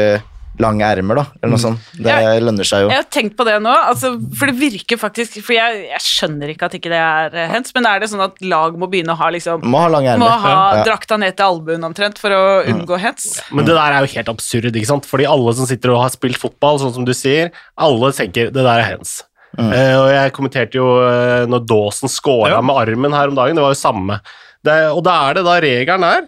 [0.62, 1.62] lange ermer, da, eller noe mm.
[1.62, 1.88] sånt.
[2.01, 2.90] Det jeg, lønner seg jo.
[2.92, 6.53] Jeg har tenkt på det nå, altså, for det virker faktisk For jeg, jeg, skjønner
[6.53, 9.14] ikke at ikke det er uh, hens, men er det sånn at lag må begynne
[9.14, 10.25] å ha liksom Må ha lange ermer.
[10.25, 10.87] Må ha ja.
[10.87, 12.73] drakta ned til albuen omtrent for å mm.
[12.73, 13.29] unngå hens.
[13.51, 16.14] Men det der er jo helt absurd, ikke sant, fordi alle som sitter og har
[16.14, 19.19] spilt fotball, sånn som du sier, alle tenker det der er hens.
[19.57, 19.71] Mm.
[19.71, 22.64] Uh, og jeg kommenterte jo uh, når Dawson scora ja.
[22.64, 24.21] med armen her om dagen, det var jo samme.
[24.66, 26.25] Det, og da er det da regelen er.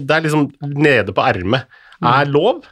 [0.00, 1.68] det er liksom nede på ermet
[2.04, 2.64] er lov.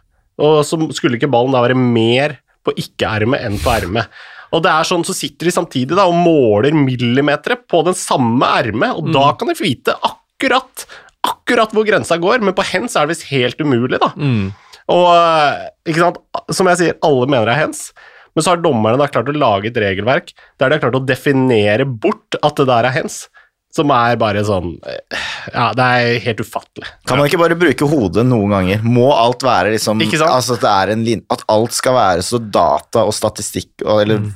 [0.42, 4.10] Og så skulle ikke ballen da være mer på ikke-ermet enn på ermet.
[4.52, 8.48] Og det er sånn, så sitter de samtidig da og måler millimeter på den samme
[8.58, 9.14] ermet, og mm.
[9.14, 10.84] da kan de vite akkurat,
[11.24, 14.10] akkurat hvor grensa går, men på hens er det visst helt umulig, da.
[14.18, 14.50] Mm.
[14.92, 16.18] Og ikke sant,
[16.52, 17.86] som jeg sier, alle mener det er hens,
[18.32, 21.04] men så har dommerne da klart å lage et regelverk der de har klart å
[21.04, 23.26] definere bort at det der er hens.
[23.72, 26.88] Som er bare sånn Ja, det er helt ufattelig.
[27.08, 28.84] Kan man ikke bare bruke hodet noen ganger?
[28.84, 33.06] Må alt være liksom altså at, det en lin, at alt skal være så data
[33.08, 34.32] og statistikk og, eller, mm.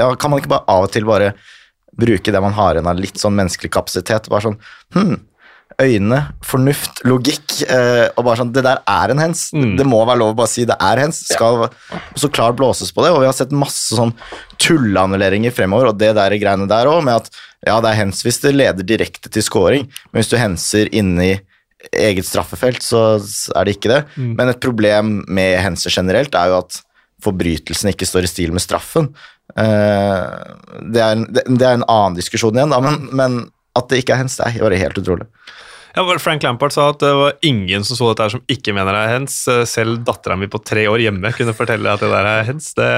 [0.00, 1.34] ja, Kan man ikke bare av og til bare
[2.00, 4.30] bruke det man har igjen av litt sånn menneskelig kapasitet?
[4.32, 4.60] Bare sånn
[4.96, 5.18] hm,
[5.80, 9.48] øyne, fornuft, logikk, eh, og bare sånn Det der er en hens.
[9.54, 9.76] Mm.
[9.78, 11.22] Det må være lov å bare si det er hens.
[11.30, 12.00] Skal ja.
[12.18, 14.12] så klart blåses på det, og vi har sett masse sånn
[14.60, 17.30] tulleannulleringer fremover, og det der greiene der òg, med at
[17.66, 21.34] ja, det er hens hvis det leder direkte til scoring, men hvis du henser inni
[21.96, 23.20] eget straffefelt, så
[23.56, 24.00] er det ikke det.
[24.16, 24.32] Mm.
[24.36, 26.80] Men et problem med henser generelt er jo at
[27.24, 29.10] forbrytelsen ikke står i stil med straffen.
[29.58, 30.26] Eh,
[30.92, 33.40] det er en, det er en annen diskusjon igjen, da, men, men
[33.78, 35.26] at det ikke er hens, det er bare helt utrolig.
[35.96, 38.94] Ja, Frank Lampard sa at det var ingen som så dette her som ikke mener
[38.94, 39.36] det er hens.
[39.68, 42.70] Selv dattera mi på tre år hjemme kunne fortelle at det der er hens.
[42.78, 42.88] Det,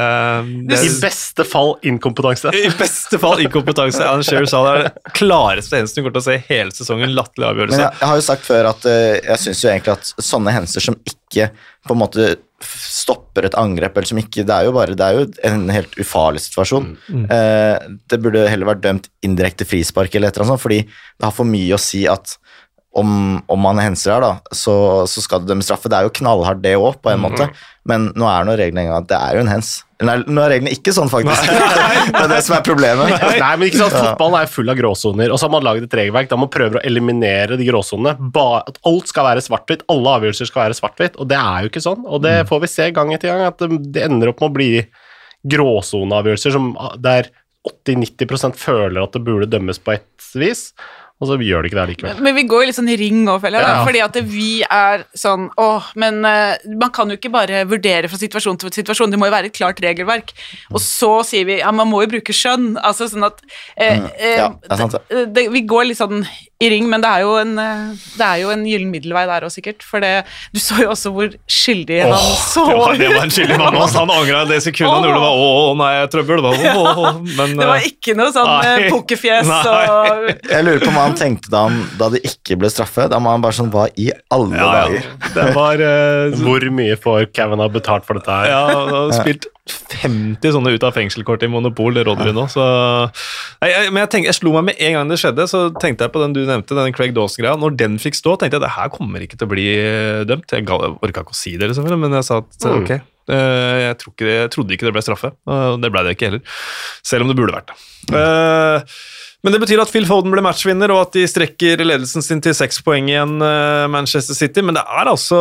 [0.68, 2.52] det, I beste fall inkompetanse.
[2.52, 4.04] I beste fall inkompetanse.
[4.04, 7.16] Anne Shearer sa det er den klareste hensen du kommer til å se hele sesongen.
[7.16, 7.78] Latterlig avgjørelse.
[7.78, 8.94] Men jeg, jeg, har jo sagt før at uh,
[9.32, 11.52] jeg syns jo egentlig at sånne hendelser som ikke
[11.82, 15.16] på en måte stopper et angrep, eller som ikke Det er jo bare det er
[15.16, 16.92] jo en helt ufarlig situasjon.
[17.08, 17.24] Mm.
[17.26, 21.26] Uh, det burde heller vært dømt indirekte frispark eller et eller annet sånt, fordi det
[21.26, 22.36] har for mye å si at
[22.92, 24.74] om, om man henser her, da, så,
[25.08, 25.88] så, skal det dømme straffe.
[25.88, 27.24] Det er jo knallhardt, det òg, på en mm.
[27.24, 27.46] måte.
[27.88, 29.70] Men nå er nå reglene engang at det er jo en hens.
[30.02, 31.48] Nei, nå er reglene ikke sånn, faktisk.
[32.12, 33.14] det er det som er problemet.
[33.40, 35.98] Nei, men ikke sant, Fotballen er full av gråsoner, og så har man laget et
[36.02, 38.30] regelverk der man prøver å eliminere de gråsonene.
[38.34, 41.72] Ba- At alt skal være svart-hvitt, alle avgjørelser skal være svart-hvitt, og det er jo
[41.72, 42.04] ikke sånn.
[42.04, 44.72] Og det får vi se gang etter gang, at det, ender opp med å bli
[45.52, 47.32] gråsoneavgjørelser som der
[47.66, 50.70] 80-90% føler at det burde dømmes på et vis,
[51.22, 52.22] og så gjør det ikke det likevel.
[52.26, 53.70] Men vi går jo litt sånn i ring òg, føler jeg.
[53.70, 53.82] Ja.
[53.86, 58.18] Fordi at vi er sånn Åh, men uh, man kan jo ikke bare vurdere fra
[58.18, 59.12] situasjon til situasjon.
[59.12, 60.32] Det må jo være et klart regelverk.
[60.72, 62.72] Og så sier vi ja, man må jo bruke skjønn.
[62.82, 64.98] Altså sånn at uh, eh, Ja, det er sant,
[65.36, 65.46] det.
[65.52, 66.24] Vi går litt sånn
[66.62, 69.82] i ring, men det er jo en, det jo en gyllen middelvei der òg, sikkert.
[69.82, 70.12] For det,
[70.54, 73.78] du så jo også hvor skyldig han så det, var, det var en skyldig mann.
[73.78, 74.04] også.
[74.04, 75.24] Han angra det sekundet han gjorde det.
[75.24, 76.44] var, Å, nei, trøbbel.
[76.46, 77.12] Det var, å.
[77.38, 78.90] Men, Det var ikke noe sånn Nei.
[78.92, 83.04] pokerfjes og Jeg lurer på hva han tenkte da, han, da det ikke ble straffe.
[83.12, 85.08] Da må han bare sånn Hva i alle ja, dager?
[85.36, 88.48] Det var uh, Hvor mye får Kevin ha betalt for dette her?
[88.50, 89.46] Ja, han har spilt
[89.92, 92.64] 50 sånne ut av fengselkort i Monopol, det råder vi nå, så
[93.62, 96.08] Nei, jeg, Men jeg, tenkte, jeg slo meg med en gang det skjedde, så tenkte
[96.08, 97.54] jeg på den du nevnte, den Craig Dawson-greia.
[97.62, 100.50] Når den fikk stå, tenkte jeg det her kommer ikke til å bli eh, dømt.
[100.50, 102.82] Jeg ga- jeg orka ikke å si det, selvfølgelig, men jeg sa at Mm.
[102.82, 102.90] ok.
[103.30, 106.30] eh, Jeg, ikke, det- jeg trodde ikke det ble straffe, og det ble det ikke
[106.32, 106.42] heller.
[107.06, 107.76] Selv om det burde vært det.
[108.18, 108.96] Eh,
[109.42, 112.54] men det betyr at Phil Foden ble matchvinner, og at de strekker ledelsen sin til
[112.54, 114.62] seks poeng igjen, eh, Manchester City.
[114.62, 115.40] Men det er altså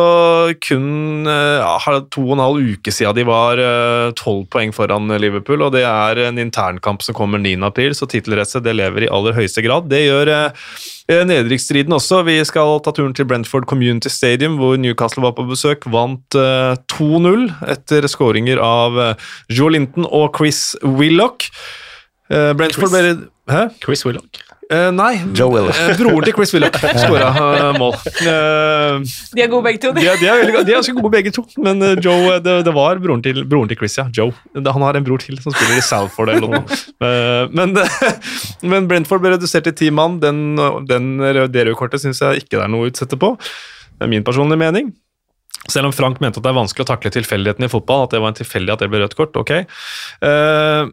[0.58, 3.60] kun eh, ja, to og en halv uke siden de var
[4.18, 7.54] tolv poeng foran Liverpool, og det er en internkamp som kommer 9.
[7.62, 9.86] april, så tittelracet lever i aller høyeste grad.
[9.92, 12.24] Det gjør eh, nedrykksstriden også.
[12.26, 15.86] Vi skal ta turen til Brentford Community Stadium, hvor Newcastle var på besøk.
[15.94, 18.98] Vant eh, 2-0 etter skåringer av
[19.46, 21.52] Joe Linton og Chris Willoch.
[22.32, 23.18] Eh, Brentford Chris.
[23.20, 23.62] ble Hæ?
[23.82, 24.42] Chris Willoch.
[24.72, 25.76] Uh, nei, Joe Willoch.
[25.76, 27.96] eh, broren til Chris Willoch skåra mål.
[28.14, 30.06] De er gode begge to, de, de.
[30.08, 33.02] er, de, er veldig, de er ganske gode begge to, men Joe, det, det var
[33.02, 34.06] broren til, broren til Chris, ja.
[34.16, 34.32] Joe.
[34.56, 36.64] Han har en bror til som spiller i Salford eller noe.
[37.02, 37.74] Eh, men,
[38.70, 40.20] men Brentford ble redusert til ti mann.
[40.22, 40.54] Den,
[40.86, 43.32] den, det røde kortet syns jeg ikke det er noe å utsette på.
[43.98, 44.92] Det er min personlige mening.
[45.70, 48.22] Selv om Frank mente at det er vanskelig å takle tilfeldigheten i fotball, at det
[48.22, 49.52] var en tilfeldig at det ble rødt kort, ok.
[49.58, 50.92] Eh,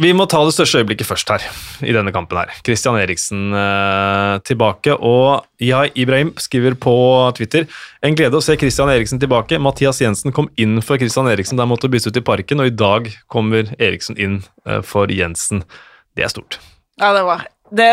[0.00, 1.44] vi må ta det største øyeblikket først her,
[1.84, 2.52] i denne kampen her.
[2.64, 6.94] Christian Eriksen eh, tilbake, og ja, Ibrahim skriver på
[7.36, 7.66] Twitter
[8.06, 9.60] En glede å se Christian Eriksen tilbake.
[9.60, 12.70] Mathias Jensen kom inn for Christian Eriksen da han måtte bytte ut i parken, og
[12.70, 15.66] i dag kommer Eriksen inn eh, for Jensen.
[16.16, 16.60] Det er stort.
[17.00, 17.90] Ja, det var det,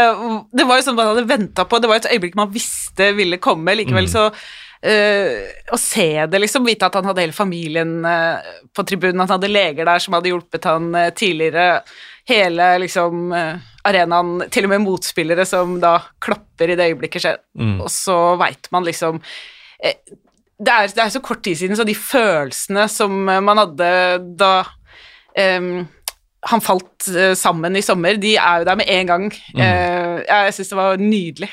[0.57, 1.79] det var jo sånn man hadde venta på.
[1.81, 3.75] Det var et øyeblikk man visste ville komme.
[3.77, 6.67] Likevel så eh, Å se det, liksom.
[6.67, 10.29] Vite at han hadde hele familien eh, på tribunen, han hadde leger der som hadde
[10.29, 11.81] hjulpet han eh, tidligere.
[12.29, 17.41] Hele liksom eh, arenaen, til og med motspillere som da klapper i det øyeblikket skjer.
[17.57, 17.77] Mm.
[17.81, 19.21] Og så veit man liksom
[19.81, 19.99] eh,
[20.57, 23.91] det, er, det er så kort tid siden, så de følelsene som eh, man hadde
[24.39, 24.53] da
[25.57, 25.85] um,
[26.47, 29.29] han falt eh, sammen i sommer, de er jo der med en gang.
[29.57, 31.49] Eh, jeg syns det var nydelig.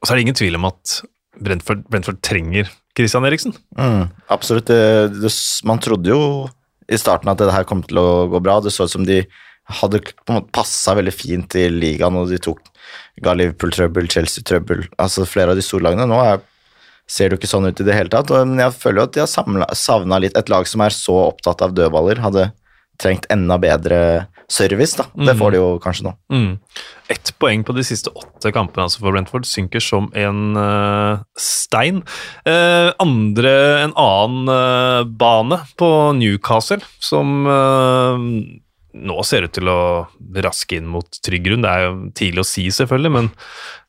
[0.00, 0.94] Og så er det ingen tvil om at
[1.42, 3.54] Brentford, Brentford trenger Christian Eriksen.
[3.78, 4.68] Mm, absolutt.
[4.68, 5.32] Det, det,
[5.68, 6.22] man trodde jo
[6.92, 8.60] i starten at det her kom til å gå bra.
[8.60, 9.22] Det så ut som de
[9.72, 12.60] hadde på en måte passa veldig fint i ligaen, og de tok,
[13.22, 16.08] ga Liverpool trøbbel, Chelsea trøbbel, altså flere av de store lagene.
[16.10, 16.42] Nå er,
[17.10, 19.14] ser det jo ikke sånn ut i det hele tatt, men jeg føler jo at
[19.14, 22.50] de har savna litt Et lag som er så opptatt av dødballer, hadde
[23.00, 24.00] trengt enda bedre
[24.52, 25.06] service, da.
[25.26, 26.14] Det får de jo kanskje nå.
[26.32, 26.50] Mm.
[27.12, 32.02] Ett poeng på de siste åtte kampene altså for Brentford synker som en uh, stein.
[32.48, 33.54] Uh, andre,
[33.86, 35.88] en annen uh, bane på
[36.18, 37.46] Newcastle som
[38.92, 39.78] nå ser ut til å
[40.44, 41.64] raske inn mot trygg grunn.
[41.64, 43.30] Det er jo tidlig å si, selvfølgelig, men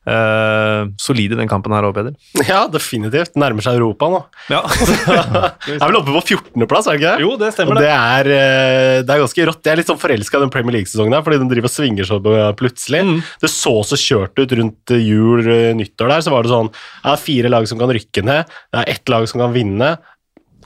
[0.08, 2.14] eh, solid i den kampen her òg, Peder.
[2.50, 3.34] Ja, definitivt.
[3.40, 4.20] Nærmer seg Europa nå.
[4.52, 4.62] Ja.
[5.74, 7.24] Er vel oppe på 14.-plass, er det ikke det?
[7.26, 7.92] jo, det stemmer, det det.
[7.92, 9.62] er, eh, det er ganske rått.
[9.64, 12.08] Jeg er litt sånn forelska i den Premier League-sesongen her, fordi den driver og svinger
[12.08, 12.20] så
[12.58, 13.04] plutselig.
[13.04, 13.20] Mm.
[13.44, 16.24] Det så så kjørt ut rundt eh, jul, nyttår der.
[16.24, 19.12] Så var det sånn Det er fire lag som kan rykke ned, det er ett
[19.12, 19.94] lag som kan vinne.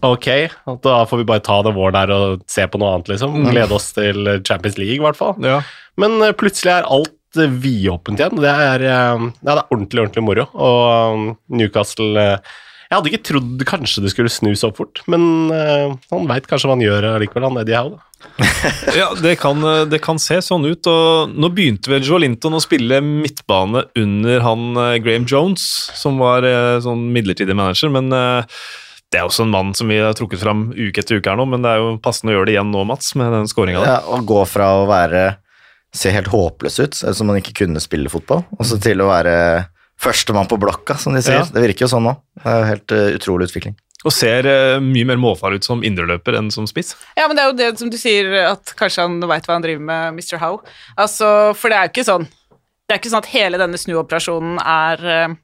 [0.07, 0.29] Ok,
[0.85, 3.35] da får vi bare ta det vår der og se på noe annet, liksom.
[3.49, 5.35] Glede oss til Champions League, i hvert fall.
[5.43, 5.59] Ja.
[5.99, 8.41] Men eh, plutselig er alt eh, vidåpent igjen.
[8.43, 10.49] Det er, eh, ja, det er ordentlig, ordentlig moro.
[10.55, 12.29] Og um, Newcastle
[12.89, 16.79] Jeg hadde ikke trodd kanskje det skulle snu så fort, men han veit kanskje hva
[16.79, 17.99] han gjør likevel, han Eddie Howe.
[18.97, 20.89] Ja, det kan, det kan se sånn ut.
[20.89, 24.65] og Nå begynte vel Joe Linton å spille midtbane under han
[25.05, 25.67] Graham Jones,
[26.01, 26.49] som var
[26.81, 27.93] sånn midlertidig manager.
[27.93, 28.09] men
[29.13, 31.47] det er også en mann som vi har trukket fram uke etter uke her nå,
[31.49, 33.93] men det er jo passende å gjøre det igjen nå, Mats, med den skåringa der.
[33.95, 35.23] Ja, å gå fra å være
[35.97, 39.35] se helt håpløs ut, som man ikke kunne spille fotball, og så til å være
[39.99, 41.41] førstemann på blokka, som de sier.
[41.41, 41.49] Ja.
[41.49, 42.15] Det virker jo sånn nå.
[42.39, 43.79] Det er jo helt eh, utrolig utvikling.
[44.07, 46.93] Og ser uh, mye mer målfar ut som indreløper enn som spiss.
[47.19, 49.65] Ja, men det er jo det som du sier, at kanskje han veit hva han
[49.65, 50.37] driver med, Mr.
[50.39, 50.61] Howe.
[50.95, 54.61] Altså, for det er jo ikke sånn Det er ikke sånn at hele denne snuoperasjonen
[54.63, 55.35] er uh,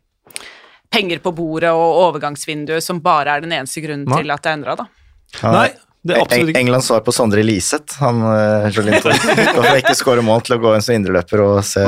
[0.95, 4.23] penger på bordet og overgangsvinduet som bare er den eneste grunnen Nei.
[4.23, 4.87] til at det er endra, da.
[5.51, 5.69] Nei,
[6.13, 6.57] absolutt.
[6.61, 8.21] Englands svar på Sondre Liseth, han
[8.75, 9.17] Jolinton.
[9.55, 11.87] Hvorfor ikke skåre mål til å gå inn som indreløper og se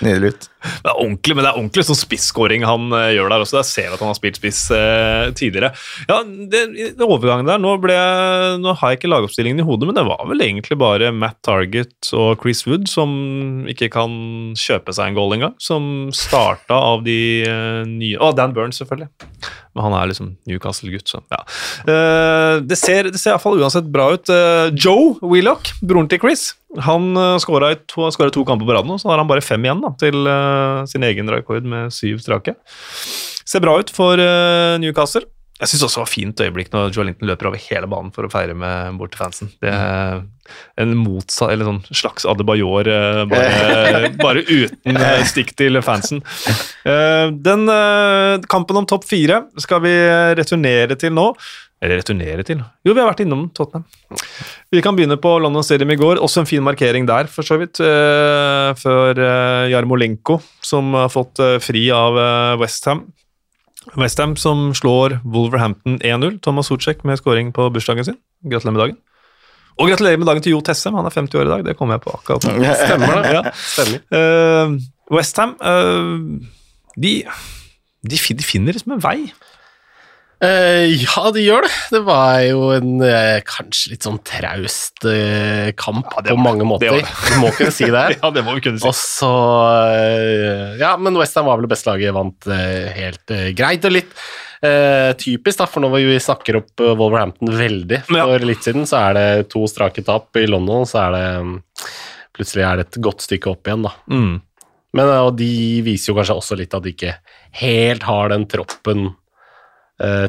[0.00, 0.50] nydelig ut?
[0.60, 3.58] Det er ordentlig, men det er ordentlig sånn spisskåring han uh, gjør der også.
[3.62, 5.70] Jeg ser at han har spilt spiss uh, tidligere.
[6.10, 6.62] Ja, det,
[6.98, 7.96] det overgangen der nå, ble,
[8.60, 12.12] nå har jeg ikke lagoppstillingen i hodet, men det var vel egentlig bare Matt Target
[12.12, 13.10] og Chris Wood som
[13.72, 14.12] ikke kan
[14.58, 15.56] kjøpe seg en goal engang.
[15.62, 17.18] Som starta av de
[17.48, 19.08] uh, nye Og oh, Dan Burns, selvfølgelig.
[19.74, 21.40] Men han er liksom Newcastle-gutt, så ja.
[22.58, 24.32] det ser, det ser iallfall uansett bra ut.
[24.74, 26.48] Joe Wheelock, broren til Chris,
[26.82, 29.82] han uh, skåra to, to, kamper på rad nå, så har han bare fem igjen
[29.84, 30.30] da, til
[30.90, 32.56] sin egen rekord med syv strake.
[33.46, 34.18] Ser bra ut for
[34.82, 35.26] Newcastle.
[35.60, 38.24] Jeg syns også det var fint øyeblikk når Joe Linton løper over hele banen for
[38.24, 39.50] å feire med bort til fansen.
[39.60, 40.22] Det er
[40.80, 42.88] en motsatt, eller sånn slags Adebayor,
[43.28, 46.22] bare, bare uten stikk til fansen.
[47.44, 47.72] Den
[48.50, 49.92] kampen om topp fire skal vi
[50.40, 51.28] returnere til nå.
[51.80, 52.58] Eller returnere til.
[52.84, 53.86] Jo, vi har vært innom Tottenham.
[54.72, 56.20] Vi kan begynne på London Stadium i går.
[56.20, 57.80] Også en fin markering der, for så vidt.
[57.80, 59.22] Før
[59.72, 62.20] Jarmolenko, som har fått fri av
[62.60, 63.06] Westham.
[63.96, 66.40] Westham som slår Wolverhampton 1-0.
[66.44, 68.18] Thomas Socek med skåring på bursdagen sin.
[68.44, 68.98] Gratulerer med dagen.
[69.80, 71.64] Og gratulerer med dagen til Jo Tessem, han er 50 år i dag.
[71.64, 72.44] Det kommer jeg på akkurat.
[72.44, 73.32] Stemmer det.
[73.38, 73.42] ja.
[73.56, 74.02] Stemmer.
[74.12, 75.56] Uh, Westham
[77.00, 77.14] de,
[78.04, 79.30] de, de finner liksom en vei.
[80.40, 81.72] Uh, ja, det gjør det.
[81.92, 86.96] Det var jo en uh, kanskje litt sånn traust uh, kamp ja, på mange måter.
[86.96, 88.04] Det Du må kunne si det.
[88.16, 88.88] ja, det må vi kunne si.
[88.88, 89.32] Og så
[90.80, 92.48] Ja, men Westham var vel det beste laget, vant
[92.96, 93.84] helt greit.
[93.84, 94.14] Og litt
[95.20, 98.40] typisk, da, for når vi snakker opp Wolverhampton veldig for ja.
[98.44, 101.26] litt siden, så er det to strake tap i London, så er det
[102.36, 103.90] Plutselig er det et godt stykke opp igjen, da.
[104.08, 104.36] Mm.
[104.96, 105.52] Men og de
[105.84, 107.16] viser jo kanskje også litt at de ikke
[107.60, 109.10] helt har den troppen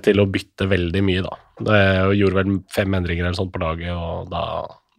[0.04, 1.38] til å bytte veldig mye, da.
[1.62, 1.82] Det
[2.20, 4.44] gjorde vel fem endringer eller sånt på laget, og da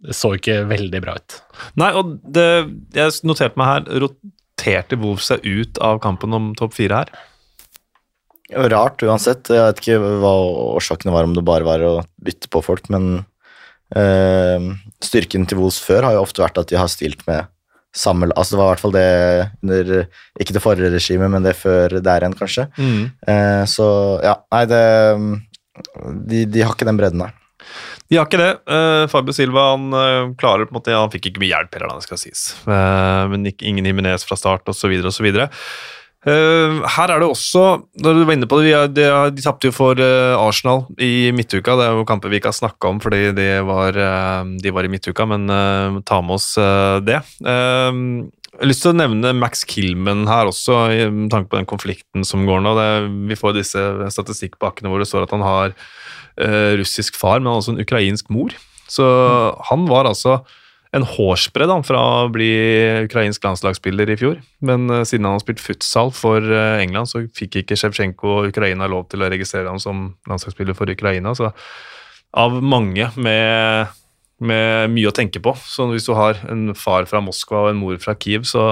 [0.02, 1.37] det så ikke veldig bra ut.
[1.78, 2.46] Nei, og det,
[2.96, 7.12] jeg noterte meg her, roterte Wolf seg ut av kampen om topp fire her?
[8.72, 9.48] Rart uansett.
[9.48, 10.32] Jeg vet ikke hva
[10.74, 11.92] årsakene var, om det bare var å
[12.24, 13.22] bytte på folk, men
[13.96, 14.72] øh,
[15.04, 17.46] styrken til Wolves før har jo ofte vært at de har stilt med
[17.96, 19.09] samme Altså det var i hvert fall det
[19.62, 19.90] under
[20.40, 22.66] Ikke det forrige regimet, men det før der igjen, kanskje.
[22.78, 23.11] Mm.
[23.28, 23.87] Eh, så
[24.24, 24.83] ja, nei, det
[26.28, 27.38] de, de, har ikke den bredden der.
[28.11, 28.52] De har ikke det.
[28.68, 31.94] Uh, Fabio Silva han uh, klarer på en måte, Han fikk ikke mye hjelp heller,
[31.96, 32.42] det skal sies.
[32.66, 34.92] Uh, men ikke, ingen Himinez fra start osv.
[35.09, 35.31] osv.
[36.22, 37.62] Uh, her er det også
[37.98, 41.74] når du var inne på det, De, de tapte jo for uh, Arsenal i midtuka.
[41.78, 44.87] Det er jo kamper vi ikke har snakka om fordi de var, uh, de var,
[44.87, 45.50] i midtuka, men
[46.06, 46.54] ta med oss
[47.02, 47.18] det.
[47.42, 50.78] jeg har lyst til å nevne Max Killman her også,
[51.11, 52.76] med tanke på den konflikten som går nå.
[52.78, 52.88] Det,
[53.30, 55.74] vi får disse statistikkpakkene hvor det står at han har
[56.78, 58.54] russisk far, men også en ukrainsk mor.
[58.90, 59.04] Så
[59.70, 60.42] han var altså
[60.92, 62.50] en hårsbredd fra å bli
[63.07, 64.37] ukrainsk landslagsspiller i fjor.
[64.64, 68.88] Men uh, siden han har spilt futsal for uh, England, så fikk ikke Sjevtsjenko Ukraina
[68.90, 71.33] lov til å registrere ham som landslagsspiller for Ukraina.
[71.38, 71.48] Så
[72.37, 73.92] av mange med,
[74.44, 75.55] med, mye å tenke på.
[75.64, 78.66] Så hvis du har en far fra Moskva og en mor fra Kiev, så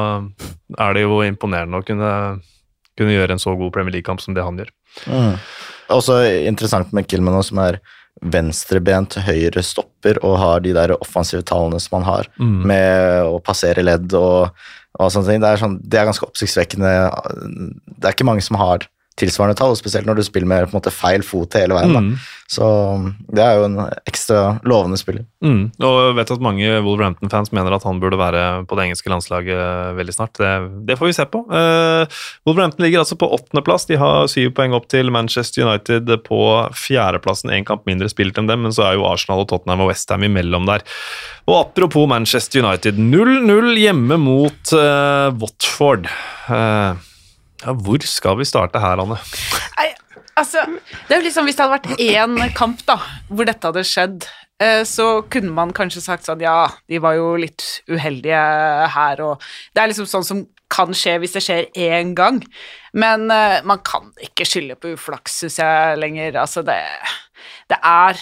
[0.76, 2.12] er det jo imponerende å kunne,
[3.00, 4.72] kunne gjøre en så god Premier League-kamp som det han gjør.
[5.08, 5.40] Mm.
[5.96, 7.80] Også interessant med Kilman, som er
[8.20, 12.56] venstrebent høyre stopper og har de der offensive tallene som han har, mm.
[12.68, 14.50] med å passere ledd og,
[14.98, 15.44] og sånne ting.
[15.44, 16.94] Det er, sånn, det er ganske oppsiktsvekkende.
[17.96, 18.88] Det er ikke mange som har
[19.20, 22.10] tilsvarende tall, spesielt når du spiller med måte feil fot hele veien.
[22.10, 22.12] Mm.
[22.50, 22.66] Så
[23.30, 23.76] det er jo en
[24.10, 25.22] ekstra lovende spiller.
[25.44, 25.68] Mm.
[25.86, 29.94] Og jeg vet at mange Wolverhampton-fans mener at han burde være på det engelske landslaget
[29.94, 30.34] veldig snart.
[30.40, 30.50] Det,
[30.88, 31.44] det får vi se på.
[31.46, 32.10] Uh,
[32.48, 33.86] Wolverhampton ligger altså på åttendeplass.
[33.86, 36.40] De har syv poeng opp til Manchester United på
[36.74, 37.54] fjerdeplassen.
[37.54, 40.26] Én kamp mindre spilt enn dem, men så er jo Arsenal og Tottenham og Westham
[40.26, 40.82] imellom der.
[41.46, 46.10] Og apropos Manchester United, 0-0 hjemme mot uh, Watford.
[46.50, 46.98] Uh,
[47.60, 49.18] ja, hvor skal vi starte her, Anne?
[49.78, 49.88] Nei,
[50.38, 50.62] altså,
[51.08, 54.28] det er jo liksom Hvis det hadde vært én kamp da, hvor dette hadde skjedd,
[54.62, 58.40] eh, så kunne man kanskje sagt sånn Ja, de var jo litt uheldige
[58.96, 59.44] her, og
[59.74, 62.36] Det er liksom sånn som kan skje hvis det skjer én gang,
[62.94, 66.38] men uh, man kan ikke skylde på uflaks, syns jeg, lenger.
[66.38, 66.76] Altså, det,
[67.72, 68.20] det er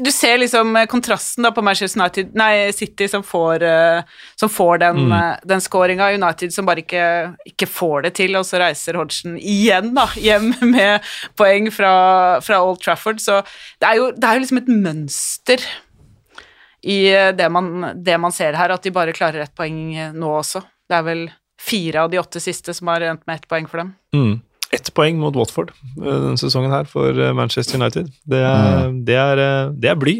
[0.00, 4.78] du ser liksom kontrasten da på Manchester United, nei, City som får, uh, som får
[4.80, 5.12] den, mm.
[5.12, 7.04] uh, den scoringa, United som bare ikke,
[7.50, 11.04] ikke, får det til, og så reiser Hodgson igjen da, hjem med
[11.36, 11.92] poeng fra,
[12.44, 13.20] fra Old Trafford.
[13.20, 13.42] Så
[13.82, 15.68] det er, jo, det er jo liksom et mønster
[16.86, 17.00] i
[17.34, 20.62] det man, det man ser her, at de bare klarer ett poeng nå også.
[20.86, 21.24] Det er vel
[21.60, 23.96] fire av de åtte siste som har endt med ett poeng for dem.
[24.14, 24.36] Mm
[24.74, 28.10] ett poeng mot Watford eh, denne sesongen her for eh, Manchester United.
[28.26, 28.98] Det er, mm.
[29.06, 30.16] det er, eh, det er bly.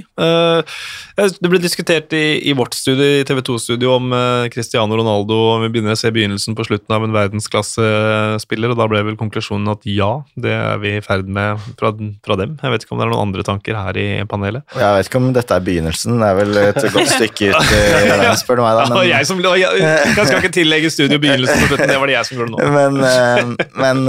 [1.16, 4.12] Det ble diskutert i, i vårt studio, i TV 2-studio om
[4.52, 8.86] Cristiano Ronaldo om vi begynner å se begynnelsen på slutten av en verdensklassespiller, og da
[8.90, 11.92] ble vel konklusjonen at ja, det er vi i ferd med fra,
[12.26, 12.56] fra, dem.
[12.62, 14.66] Jeg vet ikke om det er noen andre tanker her i panelet?
[14.76, 17.74] Jeg vet ikke om dette er begynnelsen, det er vel et godt stykke ut,
[18.42, 18.82] spør du meg.
[18.82, 18.86] da.
[18.92, 19.02] Men...
[19.10, 22.30] Jeg, som, jeg, jeg, skal ikke tillegge studio begynnelsen på slutten, det var det jeg
[22.30, 22.64] som gjorde nå.
[22.76, 24.00] Men, men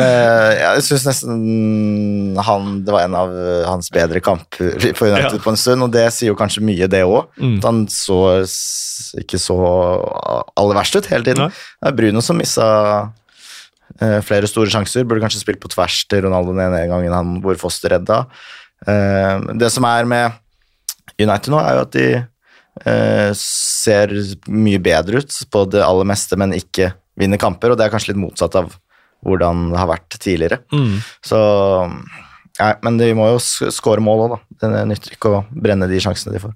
[0.58, 3.32] jeg syns nesten han Det var en av
[3.68, 5.44] hans bedre kamper for United ja.
[5.44, 7.30] på en stund, og det sier jo kanskje mye, det òg.
[7.42, 7.58] Mm.
[7.66, 8.20] Han så
[9.22, 9.58] ikke så
[10.58, 11.48] aller verst ut hele tiden.
[11.48, 11.66] Nei.
[11.82, 12.68] Det er Bruno som missa
[13.08, 15.06] uh, flere store sjanser.
[15.08, 18.24] Burde kanskje spilt på tvers til Ronaldo den ene gangen han hvor Foster redda.
[18.88, 20.38] Uh, det som er med
[21.18, 24.14] United nå, er jo at de uh, ser
[24.50, 28.14] mye bedre ut på det aller meste, men ikke vinner kamper, og det er kanskje
[28.14, 28.76] litt motsatt av
[29.26, 30.62] hvordan det har vært tidligere.
[30.74, 30.98] Mm.
[31.26, 31.42] Så
[32.58, 34.38] Nei, men de må jo skåre mål òg, da.
[34.64, 36.56] Det nytter ikke å brenne de sjansene de får.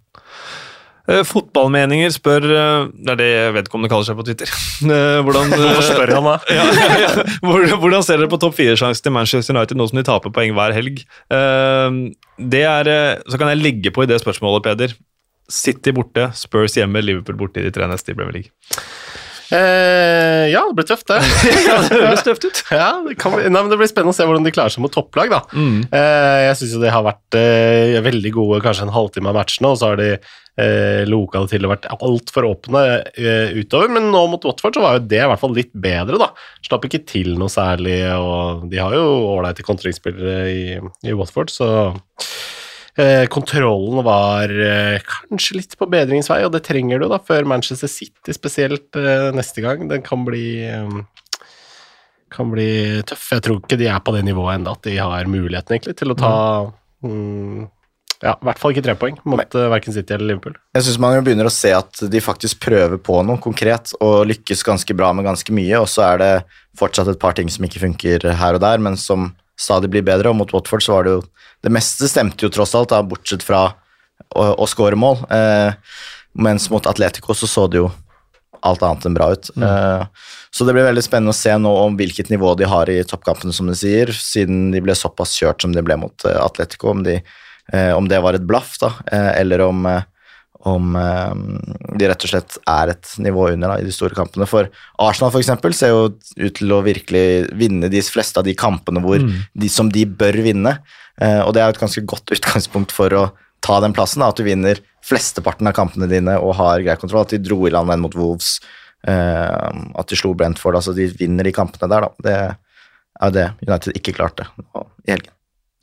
[1.10, 4.52] Eh, fotballmeninger spør eh, Det er det vedkommende kaller seg på Twitter.
[4.82, 5.52] Eh, hvordan,
[5.92, 6.34] spør han da?
[6.58, 6.64] ja,
[6.98, 10.56] ja, hvordan ser dere på topp fire-sjansen til Manchester United nå som de taper poeng
[10.58, 11.04] hver helg?
[11.30, 12.90] Det er,
[13.30, 14.96] så kan jeg legge på i det spørsmålet, Peder.
[15.52, 18.80] City borte, Spurs hjemme, Liverpool borte i de tre neste i Premier League.
[19.52, 21.18] Eh, ja, det blir tøft, det.
[21.90, 22.62] det høres tøft ut.
[22.72, 25.34] Ja, det, kan, nei, det blir spennende å se hvordan de klarer seg mot topplag.
[25.34, 25.42] da.
[25.52, 25.82] Mm.
[25.92, 29.82] Eh, jeg syns de har vært eh, veldig gode kanskje en halvtime av matchene, og
[29.82, 33.92] så har de eh, loka det til å vært altfor åpne eh, utover.
[33.92, 36.32] Men nå mot Watford så var jo det i hvert fall litt bedre, da.
[36.64, 41.72] Slapp ikke til noe særlig, og de har jo ålreite kontringsspillere i, i Watford, så
[43.00, 45.00] Eh, kontrollen var eh,
[45.30, 49.64] kanskje litt på bedringsvei, og det trenger du da, før Manchester City spesielt eh, neste
[49.64, 49.86] gang.
[49.92, 50.46] Den kan bli
[52.32, 53.30] kan bli tøff.
[53.36, 56.14] Jeg tror ikke de er på det nivået ennå at de har muligheten egentlig til
[56.14, 56.36] å ta
[57.04, 57.66] mm,
[58.22, 60.56] ja, i hvert fall ikke tre poeng mot uh, verken City eller Liverpool.
[60.78, 64.30] Jeg syns man jo begynner å se at de faktisk prøver på noe konkret og
[64.30, 66.32] lykkes ganske bra med ganske mye, og så er det
[66.80, 70.32] fortsatt et par ting som ikke funker her og der, men som stadig blir bedre.
[70.32, 71.22] Og mot Watford så var det jo
[71.62, 73.68] Det meste stemte jo tross alt, da, bortsett fra
[74.34, 75.20] å, å skåre mål.
[75.30, 75.74] Eh,
[76.42, 77.92] mens mot Atletico så så det jo
[78.66, 79.50] alt annet enn bra ut.
[79.56, 79.66] Mm.
[79.68, 83.02] Eh, så det blir veldig spennende å se nå om hvilket nivå de har i
[83.08, 86.92] toppkampene, som de sier, siden de ble såpass kjørt som de ble mot uh, Atletico.
[86.92, 87.20] Om, de,
[87.74, 89.88] uh, om, det var et blaff, da, uh, eller om
[90.70, 91.44] om um,
[91.98, 94.48] de rett og slett er et nivå under da, i de store kampene.
[94.50, 94.70] For
[95.02, 99.04] Arsenal for eksempel, ser jo ut til å virkelig vinne de fleste av de kampene
[99.04, 99.34] hvor mm.
[99.64, 100.76] de, som de bør vinne.
[101.22, 103.26] Uh, og det er jo et ganske godt utgangspunkt for å
[103.66, 104.24] ta den plassen.
[104.24, 107.26] Da, at du vinner flesteparten av kampene dine og har grei kontroll.
[107.26, 108.60] At de dro i land den mot Wolves,
[109.10, 110.80] uh, at de slo Brentford.
[110.80, 112.28] Altså de vinner de kampene der, da.
[112.28, 112.40] Det
[113.22, 114.48] er det United ikke klarte
[115.06, 115.34] i helgen.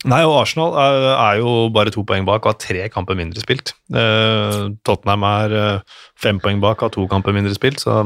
[0.06, 3.42] Nei, og Arsenal er, er, jo bare to poeng bak og har tre kamper mindre
[3.42, 3.72] spilt.
[3.90, 8.04] Eh, Tottenham er eh, fem poeng bak og har to kamper mindre spilt, så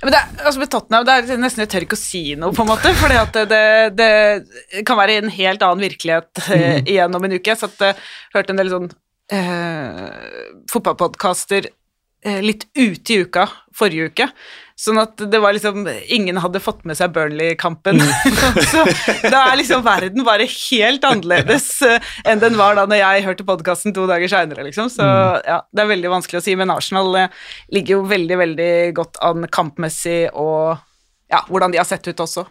[0.00, 2.64] men det, altså med Tottenham, det er nesten jeg tør ikke å si noe, på
[2.64, 2.88] en måte.
[2.96, 3.64] For det, det,
[3.98, 7.52] det, kan være en helt annen virkelighet eh, igjen om en uke.
[7.52, 8.88] Så jeg eh, hørte en del sånn
[10.72, 11.68] fotballpodkaster
[12.42, 13.44] litt ute i uka
[13.76, 14.26] forrige uke,
[14.80, 18.00] Sånn at det var liksom Ingen hadde fått med seg Burnley-kampen.
[18.00, 18.60] Mm.
[18.72, 18.84] så
[19.28, 23.46] da er liksom verden bare helt annerledes uh, enn den var da når jeg hørte
[23.48, 24.88] podkasten to dager seinere, liksom.
[24.92, 25.48] Så mm.
[25.50, 26.56] ja, det er veldig vanskelig å si.
[26.56, 30.78] Men Arsenal uh, ligger jo veldig, veldig godt an kampmessig og
[31.30, 32.46] ja, hvordan de har sett ut også.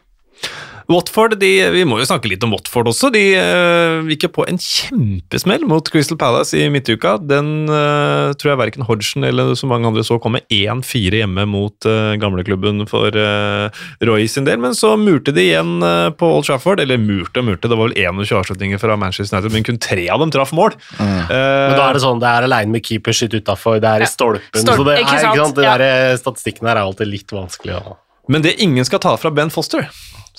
[0.90, 3.12] Watford, de, vi må jo snakke litt om Watford også.
[3.14, 7.14] De uh, gikk jo på en kjempesmell mot Crystal Palace i midtuka.
[7.22, 11.86] Den uh, tror jeg verken Hodgson eller så mange andre så komme 1-4 hjemme mot
[11.86, 13.70] uh, gamleklubben for uh,
[14.02, 16.82] Roy sin del, men så murte de igjen uh, på Old Trafford.
[16.82, 20.10] Eller murte og murte, det var vel 21 avslutninger fra Manchester United, men kun tre
[20.10, 20.74] av dem traff mål.
[20.98, 21.16] Mm.
[21.30, 24.10] men da er det sånn, det er aleine med keeper sitt utafor, det er i
[24.10, 25.36] stolpen, Stolp, så det er, ikke sant?
[25.36, 25.60] Ikke sant?
[25.60, 25.78] Det ja.
[25.82, 27.78] der, statistikken her er alltid litt vanskelig.
[27.78, 28.00] Ja.
[28.30, 29.86] Men det ingen skal ta fra Ben Foster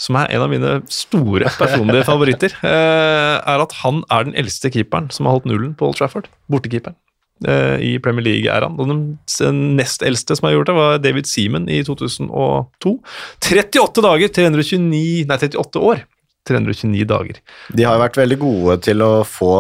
[0.00, 4.70] som er en av mine store personlige favoritter, eh, er at han er den eldste
[4.72, 6.30] keeperen som har holdt nullen på Old Trafford.
[6.50, 6.96] Bortekeeperen
[7.44, 8.78] eh, i Premier League-æraen.
[8.80, 12.96] Den nest eldste som har gjort det, var David Seaman i 2002.
[13.44, 16.06] 38 dager, 329, nei 38 år.
[16.48, 17.36] 329 dager.
[17.76, 19.50] De har jo vært veldig gode til å få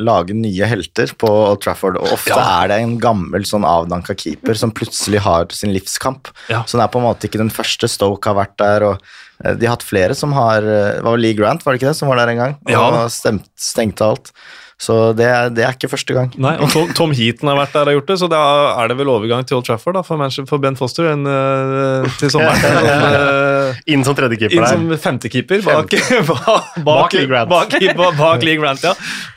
[0.00, 2.62] lage nye helter på Old Trafford, og ofte Ja.
[2.64, 6.32] er det en gammel sånn avdanka keeper som plutselig har sin livskamp.
[6.48, 6.62] Ja.
[6.64, 9.02] Så det er på en måte ikke den første Stoke har vært der, og
[9.40, 11.96] de har hatt flere som har eh, Det var Lee Grant, var det ikke det,
[12.00, 12.56] som var der en gang?
[12.66, 14.32] Og Ja Og stemt, stengte alt.
[14.80, 16.30] Så det, er- det er ikke første gang.
[16.40, 18.38] Nei, og Tom, Tom Heaton har vært der og gjort det, så da
[18.80, 20.16] er det vel overgang til Old Trafford da, for,
[20.48, 22.56] for Ben Foster en, uh, til sommeren.
[22.64, 24.72] Sånn, eh, Inn som tredjekeeper inn der.
[24.72, 25.92] som femtekeeper bak,
[26.40, 27.52] bak, Bak Lee Grant.
[27.52, 28.94] Bak, bak, bak Lee Grant, ja.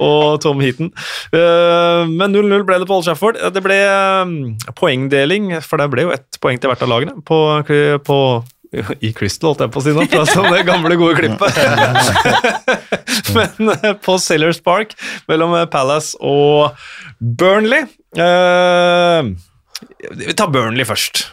[0.07, 0.93] Og Tom Heaton.
[1.35, 3.43] Uh, men 0-0 ble det på Old Trafford.
[3.51, 4.33] Det ble eh,
[4.79, 7.43] poengdeling, for det ble jo ett poeng til hvert av lagene på,
[8.07, 8.19] på
[8.73, 11.57] i Crystal, holdt jeg på å si nå, fra som det gamle, gode klippet.
[13.35, 14.95] Men eh, på Sellers Park
[15.29, 16.73] mellom eh, Palace og
[17.19, 17.85] Burnley
[18.17, 19.29] eh,
[20.25, 21.27] Vi tar Burnley først.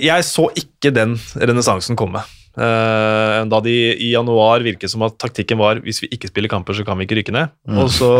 [0.00, 2.22] Jeg så ikke den renessansen komme.
[2.54, 6.84] Da de i januar virket som at taktikken var hvis vi ikke spiller kamper, så
[6.84, 7.54] kan vi ikke rykke ned.
[7.72, 8.10] Og så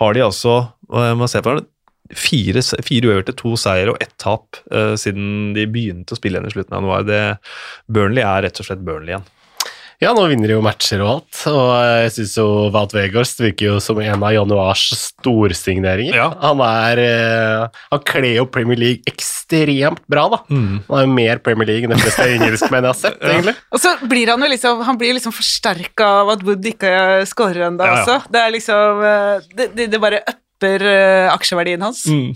[0.00, 0.56] har de altså
[1.20, 1.66] må se på det,
[2.10, 6.50] fire, fire uøverte, to seier og ett tap uh, siden de begynte å spille igjen
[6.50, 7.06] i slutten av januar.
[7.08, 7.22] Det,
[7.92, 9.30] Burnley er rett og slett Burnley igjen.
[10.02, 13.68] Ja, nå vinner de jo matcher og alt, og jeg syns jo Wout Weghorst virker
[13.68, 16.16] jo som en av januars storsigneringer.
[16.18, 16.24] Ja.
[16.42, 20.40] Han er eh, Han kler jo Premier League ekstremt bra, da.
[20.50, 23.54] Han er jo mer Premier League enn de fleste engelskmenn jeg har sett, egentlig.
[23.70, 26.92] Og så blir han jo liksom Han blir liksom forsterka av at Wood ikke
[27.30, 28.02] scorer ennå Ja, ja.
[28.02, 28.32] også.
[28.34, 30.24] Det er liksom eh, Det, det, det bare
[30.62, 32.06] upper uh, aksjeverdien hans.
[32.06, 32.32] Mm.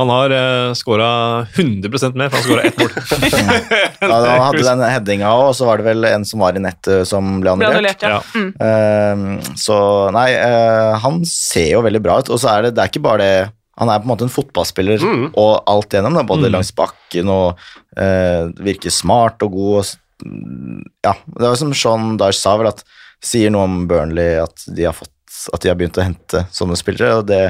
[0.00, 2.90] Han har uh, skåra 100 mer, for han skåra ett mål.
[4.00, 6.62] Ja, han hadde den headinga òg, og så var det vel en som var i
[6.64, 8.02] nettet som ble Ble annullert.
[8.02, 8.16] ja.
[8.16, 8.22] Ja.
[8.34, 8.52] Mm.
[8.58, 9.76] Uh, så
[10.16, 13.04] nei, uh, han ser jo veldig bra ut, og så er det, det er ikke
[13.04, 13.34] bare det
[13.80, 15.00] han er på en måte en fotballspiller
[15.32, 16.52] og alt igjennom, da, både Mm.
[16.52, 17.62] langs bakken og
[17.96, 19.78] eh, virker smart og god.
[19.80, 22.82] Og, mm, ja, det var som Sean Dyche sa, vel at
[23.24, 25.10] sier noe om Burnley at de har fått
[25.52, 27.42] at de har begynt å hente sånne spillere, og det,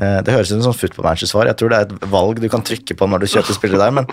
[0.00, 1.50] eh, det høres ut som football managers svar.
[1.50, 3.94] Jeg tror det er et valg du kan trykke på når du kjøper spillere der,
[3.98, 4.08] men,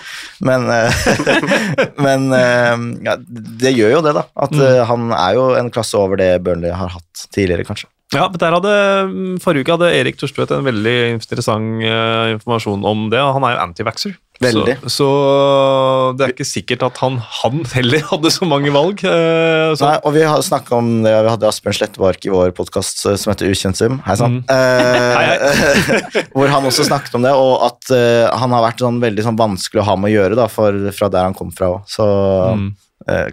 [0.50, 1.02] men, eh,
[2.06, 3.18] men eh, ja,
[3.66, 4.26] det gjør jo det, da.
[4.48, 4.66] At mm.
[4.92, 7.92] han er jo en klasse over det Burnley har hatt tidligere, kanskje.
[8.14, 8.74] Ja, men der hadde,
[9.44, 13.20] Forrige uke hadde Erik Torstvedt en veldig interessant informasjon om det.
[13.20, 14.14] Han er jo antivaxer.
[14.36, 15.06] Så, så
[16.18, 19.00] det er ikke sikkert at han, han heller hadde så mange valg.
[19.08, 22.52] eh, så, Nei, og vi har snakket om det, vi hadde Asbjørn Slettebark i vår
[22.58, 24.02] podkast som heter Ukjent sum.
[24.06, 24.42] Hei sann.
[24.52, 29.26] Eh, hvor han også snakket om det, og at eh, han har vært sånn veldig
[29.30, 31.72] sånn vanskelig å ha med å gjøre da, for, fra der han kom fra.
[31.90, 32.06] Så
[32.56, 32.70] Mm.
[33.10, 33.28] eh,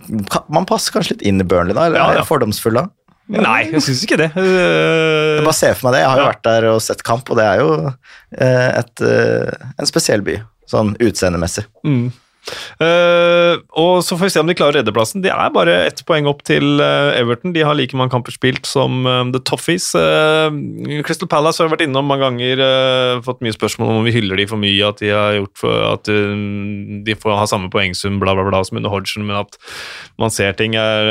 [0.52, 1.86] man passer kanskje litt inn i Burnley, da?
[1.90, 2.22] Eller Ja, ja.
[2.22, 2.86] er fordomsfull da?
[3.32, 4.30] Nei, jeg syns ikke det.
[4.34, 6.00] Jeg Eh, bare ser for meg det.
[6.02, 9.68] Jeg har jo vært der og sett kamp, og det er jo eh, et, eh,
[9.78, 10.34] en spesiell by,
[10.72, 11.68] sånn utseendemessig.
[11.86, 12.10] Mm.
[12.82, 15.22] Eh, og så får vi se om de klarer reddeplassen.
[15.24, 17.54] De er bare ett poeng opp til uh, Everton.
[17.54, 19.92] De har like mange kamper spilt som uh, The Toffees.
[21.06, 22.60] Crystal Palace har vært innom mange ganger,
[23.24, 26.06] fått mye spørsmål om vi hyller de for mye, at de har gjort for at
[26.06, 29.58] de får ha samme poengsum, bla, bla, bla, som under Hodgson, men at
[30.20, 31.10] man ser ting er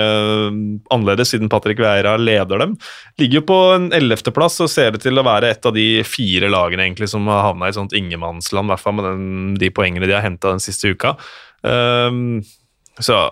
[0.94, 2.78] annerledes siden Patrick Vieira leder dem.
[3.20, 6.52] Ligger jo på en ellevteplass og ser det til å være et av de fire
[6.52, 9.28] lagene egentlig som har havna i et sånt ingenmannsland, i hvert fall med den,
[9.62, 11.16] de poengene de har henta den siste uka.
[11.64, 12.44] Um,
[13.00, 13.30] så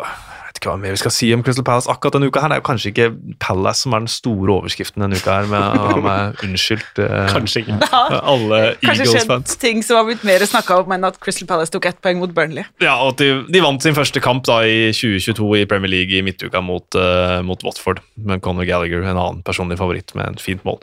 [0.59, 2.41] vet ikke hva mer vi skal si om Crystal Palace akkurat denne uka.
[2.43, 2.51] her.
[2.51, 3.07] Det er jo kanskje ikke
[3.39, 7.31] Palace som er den store overskriften denne uka, her, med å ha meg unnskyldt eh,
[7.31, 7.77] Kanskje ikke.
[8.33, 8.83] Alle Eagles-fans.
[8.85, 12.01] kanskje skjedd ting som har blitt mer snakka om enn at Crystal Palace tok ett
[12.03, 12.67] poeng mot Burnley.
[12.83, 16.15] Ja, og at de, de vant sin første kamp da i 2022 i Premier League
[16.15, 20.41] i midtuka mot, uh, mot Watford, med Conor Gallagher, en annen personlig favoritt, med en
[20.41, 20.81] fint mål.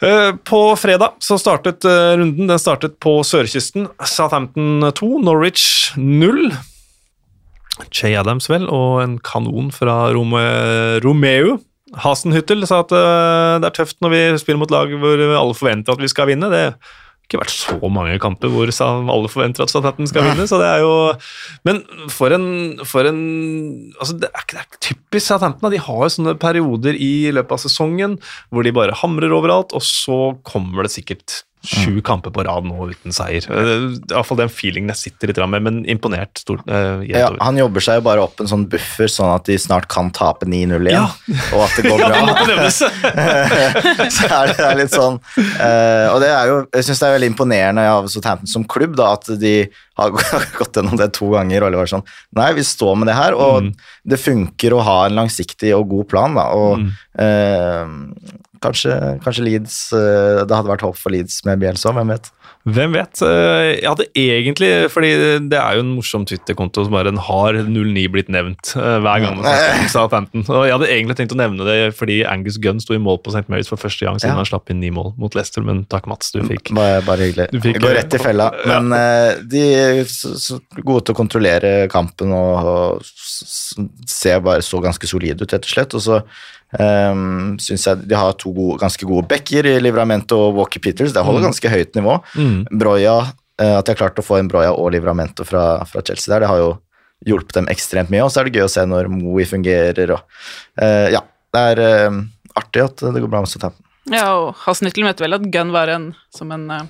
[0.00, 2.48] Uh, på fredag så startet uh, runden.
[2.50, 3.88] Den startet på sørkysten.
[4.04, 6.50] Southampton 2, Norwich 0.
[7.88, 10.42] Che Adams, vel, og en kanon fra Rome,
[11.04, 11.58] Romeo.
[12.00, 15.96] Hasenhyttel sa at eh, det er tøft når vi spiller mot lag hvor alle forventer
[15.96, 16.50] at vi skal vinne.
[16.52, 16.76] Det har
[17.26, 20.80] ikke vært så mange kamper hvor alle forventer at Southampton skal vinne, så det er
[20.84, 20.92] jo
[21.66, 22.46] Men for en,
[22.86, 23.20] for en
[23.98, 25.70] altså det, er, ikke- typisk Southampton.
[25.74, 28.18] De har jo sånne perioder i løpet av sesongen
[28.50, 32.86] hvor de bare hamrer overalt, og så kommer det sikkert sju kamper på rad nå
[32.90, 33.44] uten seier.
[33.44, 36.62] Eh, Det er Iallfall den feelingen jeg sitter litt med, men imponert stort.
[36.70, 39.86] uh, Ja, han jobber seg jo bare opp en sånn buffer, sånn at de snart
[39.92, 41.10] kan tape 9-0 igjen, Ja.
[41.52, 42.26] og at det går Ja, det bra.
[42.30, 42.78] måtte nevnes!
[44.16, 47.08] så er det, det er litt sånn uh, Og det er jo, jeg syns det
[47.10, 49.54] er veldig imponerende av Southampton som klubb, da, at de
[50.00, 50.10] har
[50.58, 52.06] gått gjennom det to ganger og var sånn
[52.36, 53.72] Nei, vi står med det her, og Mm.
[54.08, 56.46] det funker å ha en langsiktig og god plan, da.
[56.56, 56.90] Og Mm.
[57.20, 57.86] eh,
[58.64, 62.28] kanskje, kanskje Leeds eh, Det hadde vært håp for Leeds med Bielsa, hvem vet.
[62.68, 63.22] Hvem vet?
[63.24, 65.10] Eh, jeg hadde egentlig Fordi
[65.48, 69.22] det er jo en morsom Twitter-konto som bare en har 09 blitt nevnt eh, hver
[69.24, 70.44] gang man sa 15.
[70.52, 73.32] Og jeg hadde egentlig tenkt å nevne det fordi Angus Gunn sto i mål på
[73.32, 73.46] St.
[73.52, 74.42] Marys for første gang siden Ja.
[74.42, 77.48] han slapp inn ni mål mot Leicester, men takk, Mats, du fikk Bare, bare hyggelig.
[77.54, 78.50] Du fikk- Går rett i fella.
[78.68, 79.34] Men ja.
[79.40, 80.04] de er
[80.84, 83.10] gode til å kontrollere kampen og, og
[84.10, 85.96] ser bare så ganske solide ut, rett og slett.
[85.96, 86.20] Og så
[86.78, 91.14] um, synes jeg de har to gode, ganske gode backer i Livramento og Walker Peters.
[91.16, 92.18] Det holder ganske høyt nivå.
[92.36, 92.60] Mm.
[92.78, 93.16] Broya,
[93.60, 96.44] eh, At de har klart å få en Broya og Livramento fra, fra Chelsea der,
[96.44, 96.70] det har jo
[97.26, 98.24] hjulpet dem ekstremt mye.
[98.24, 100.22] Og så er det gøy å se når Moe fungerer og
[100.80, 102.20] uh, Ja, det er uh,
[102.56, 103.84] artig at det går bra med Southampton.
[104.10, 106.86] Ja, og Hasnittel mente vel at Gunn var en, som en uh,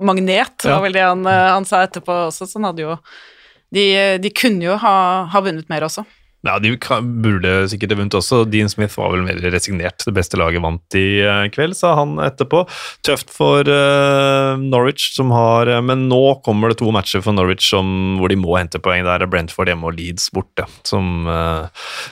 [0.00, 0.74] magnet, Ja.
[0.74, 2.96] var vel det han, han sa etterpå også, så han hadde jo
[3.70, 4.94] de, de kunne jo ha,
[5.30, 6.02] ha vunnet mer også.
[6.46, 8.44] Ja, De kan, burde sikkert vunnet også.
[8.48, 10.00] Dean Smith var vel mer resignert.
[10.06, 12.62] Det beste laget vant i eh, kveld, sa han etterpå.
[13.04, 17.66] Tøft for eh, Norwich, som har eh, Men nå kommer det to matcher for Norwich
[17.68, 19.04] som, hvor de må hente poeng.
[19.04, 20.64] Der er Brentford hjemme og Leeds borte.
[20.88, 21.28] Som,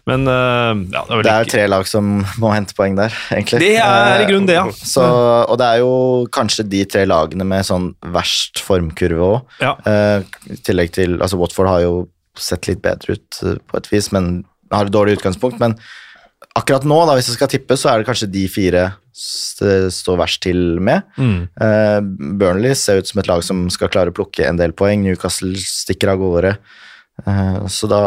[0.08, 3.62] men ja, det er Det er tre lag som må hente poeng der, egentlig.
[3.64, 4.66] Det er i grunnen det, ja.
[4.76, 5.04] Så,
[5.48, 5.94] og det er jo
[6.34, 9.58] kanskje de tre lagene med sånn verst formkurve òg.
[9.64, 9.74] Ja.
[9.88, 11.94] I tillegg til Altså, Watford har jo
[12.42, 15.60] sett litt bedre ut eh, på et vis, men har et dårlig utgangspunkt.
[15.62, 15.76] Men
[16.58, 20.18] akkurat nå, da, hvis jeg skal tippe, så er det kanskje de fire st står
[20.20, 21.06] verst til med.
[21.18, 21.48] Mm.
[21.60, 22.00] Eh,
[22.38, 25.02] Burnley ser ut som et lag som skal klare å plukke en del poeng.
[25.02, 26.54] Newcastle stikker av gårde.
[27.26, 28.02] Eh, så da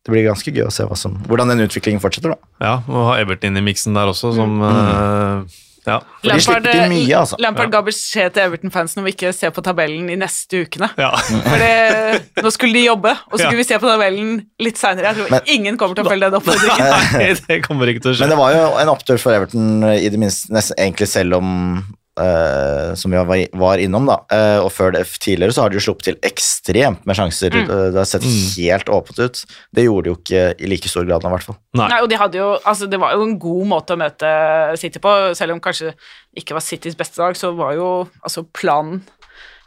[0.00, 2.48] Det blir ganske gøy å se som, hvordan den utviklingen fortsetter, da.
[2.64, 5.98] ja, og ha Everton inn i miksen der også, som eh, Ja.
[6.20, 7.36] For de slipper til mye, altså.
[7.40, 7.78] Lampard Ja.
[7.78, 10.90] ga beskjed til Everton-fansen om ikke å se på tabellen de neste ukene.
[10.98, 11.10] ja.
[11.16, 13.46] For det, nå skulle de jobbe, og så Ja.
[13.48, 15.14] skulle vi se på tabellen litt seinere.
[15.14, 16.90] Jeg tror Men- ingen kommer til å følge den oppfordringen.
[17.20, 18.20] Nei, det kommer ikke til å skje.
[18.20, 21.84] Men det var jo en opptur for Everton i det minste, nesten egentlig selv om
[22.20, 24.18] eh, Som vi var, var innom, da.
[24.30, 27.50] eh, og før det tidligere så har de jo sluppet til ekstremt med sjanser.
[27.56, 27.64] Mm.
[27.70, 28.36] Eh, Det har sett Mm.
[28.56, 29.44] helt åpent ut.
[29.74, 31.56] Det gjorde de jo ikke i like stor grad, i hvert fall.
[31.74, 31.88] Nei.
[31.88, 34.98] Nei, og de hadde jo, altså Det var jo en god måte å møte City
[35.00, 35.94] på, selv om kanskje
[36.36, 39.02] ikke var Citys beste dag, så var jo altså planen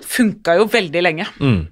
[0.04, 1.26] funka jo veldig lenge.
[1.40, 1.68] Mm.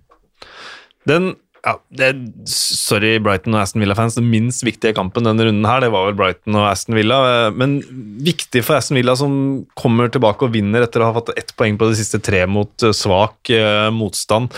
[1.07, 2.09] Den ja, det,
[2.49, 4.18] Sorry, Brighton og Aston Villa-fans.
[4.18, 7.20] Den minst viktige kampen denne runden her, det var vel Brighton og Aston Villa.
[7.53, 7.80] Men
[8.26, 9.36] viktig for Aston Villa, som
[9.78, 12.88] kommer tilbake og vinner etter å ha fått ett poeng på de siste tre mot
[12.88, 14.57] eh, svak eh, motstand.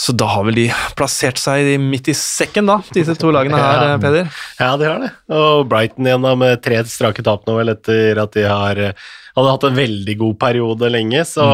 [0.00, 3.82] Så da har vel de plassert seg midt i sekken, da, disse to lagene her,
[3.90, 3.96] Ja.
[4.00, 4.30] Peder.
[4.56, 5.10] Ja, de har det.
[5.36, 9.08] Og Brighton igjen da, med tre strake tap nå, vel, etter at de har eh,
[9.36, 11.24] hadde hatt en veldig god periode lenge.
[11.28, 11.44] Så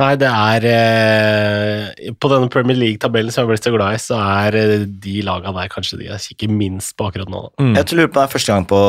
[0.00, 4.20] nei, det er eh, På denne Premier League-tabellen som jeg ble så glad i, så
[4.20, 7.42] er eh, de lagene der kanskje de jeg kikker minst på akkurat nå.
[7.48, 7.64] Da.
[7.64, 7.74] Mm.
[7.80, 8.82] Jeg tror på det er første gang på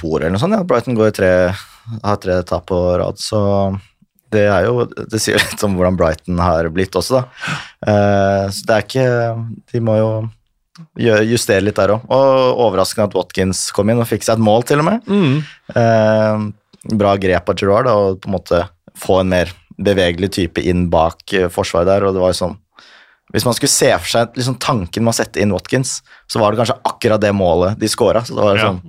[0.00, 0.56] to år eller noe sånt.
[0.58, 0.64] Ja.
[0.66, 1.34] Brighton går i tre,
[2.00, 3.42] har tre tap på rad, så
[4.34, 7.52] det er jo Det sier litt om hvordan Brighton har blitt også, da.
[7.86, 9.08] Eh, så det er ikke
[9.72, 10.10] De må jo
[11.30, 12.02] justere litt der òg.
[12.12, 15.06] Og overraskende at Watkins kom inn og fikk seg et mål, til og med.
[15.08, 15.38] Mm.
[15.72, 18.60] Eh, bra grep av Girard å på en måte
[18.96, 22.54] få en mer bevegelig type inn bak eh, forsvaret der, og det var jo sånn
[23.34, 25.98] Hvis man skulle se for seg liksom, tanken med å sette inn Watkins,
[26.30, 28.22] så var det kanskje akkurat det målet de scora.
[28.24, 28.68] Så det var Ja.
[28.70, 28.80] sånn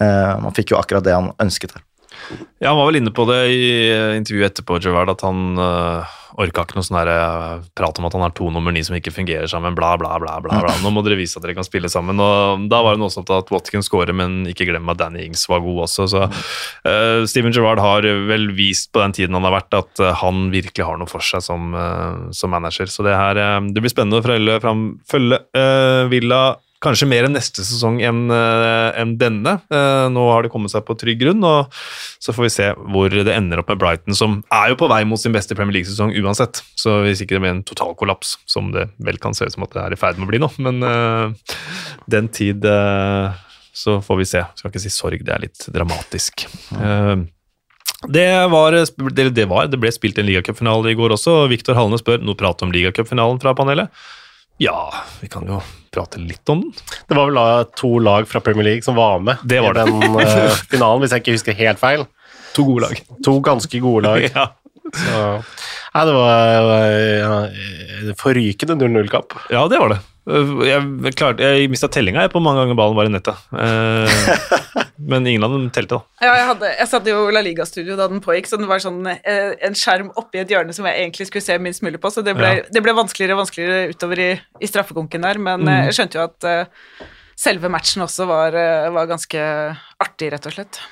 [0.00, 1.82] eh, Man fikk jo akkurat det han ønsket her.
[2.58, 6.16] Ja, Han var vel inne på det i eh, intervjuet etterpå, Gervard, at han uh,
[6.38, 9.12] orka ikke noe sånn eh, prat om at han har to nummer ni som ikke
[9.14, 10.36] fungerer sammen, bla, bla, bla.
[10.42, 10.74] bla, bla.
[10.84, 12.20] Nå må dere vise at dere kan spille sammen.
[12.22, 15.48] og Da var det noe sånt at Watkins scorer, men ikke glem at Danny Ings
[15.50, 16.06] var god også.
[16.12, 20.14] så eh, Steven Gerrard har vel vist på den tiden han har vært, at eh,
[20.22, 22.90] han virkelig har noe for seg som, eh, som manager.
[22.92, 24.88] Så det, her, eh, det blir spennende å følge, fram,
[25.58, 26.42] eh, Villa
[26.84, 29.54] Kanskje mer enn neste sesong enn en denne.
[29.72, 31.74] Eh, nå har de kommet seg på trygg grunn, og
[32.22, 35.00] så får vi se hvor det ender opp med Brighton, som er jo på vei
[35.08, 36.62] mot sin beste Premier League-sesong uansett.
[36.78, 39.74] Så hvis ikke det blir en totalkollaps, som det vel kan se ut som at
[39.74, 41.56] det er i ferd med å bli nå, men uh,
[42.10, 43.34] den tid uh,
[43.74, 44.44] så får vi se.
[44.58, 46.46] Skal ikke si sorg, det er litt dramatisk.
[46.74, 47.26] Uh,
[48.06, 51.74] det var, det, det var, det ble spilt en ligacupfinale i går også, og Viktor
[51.74, 53.90] Hallene spør noe prat om ligacupfinalen fra panelet.
[54.58, 55.60] Ja, vi kan jo
[55.94, 56.72] prate litt om den.
[57.06, 59.84] Det var vel da to lag fra Premier League som var med Det var i
[59.86, 62.02] den uh, finalen, hvis jeg ikke husker helt feil.
[62.56, 63.02] To gode lag.
[63.24, 64.26] To ganske gode lag.
[64.34, 64.48] Ja,
[64.94, 65.24] Så,
[65.94, 66.52] nei, det var
[67.18, 67.40] ja,
[68.20, 69.36] forrykende 0-0-kamp.
[69.52, 70.04] ja det var det.
[70.28, 73.38] Jeg, klarte, jeg mista tellinga på hvor mange ganger ballen var i nettet.
[73.56, 76.26] Eh, men ingen av dem telte, da.
[76.26, 79.00] Ja, jeg, hadde, jeg satt jo La Liga-studio da den pågikk, så det var sånn
[79.08, 82.24] eh, en skjerm oppi et hjørne som jeg egentlig skulle se minst mulig på, så
[82.26, 82.66] det ble, Ja.
[82.76, 85.72] det ble vanskeligere og vanskeligere utover i, i straffekonken der, men mm.
[85.88, 87.08] jeg skjønte jo at eh,
[87.38, 89.48] selve matchen også var, eh, var ganske
[90.04, 90.82] artig, rett og slett.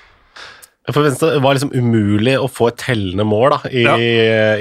[0.93, 3.59] For Venstre, det var liksom umulig å få et tellende mål da.
[3.74, 3.87] I,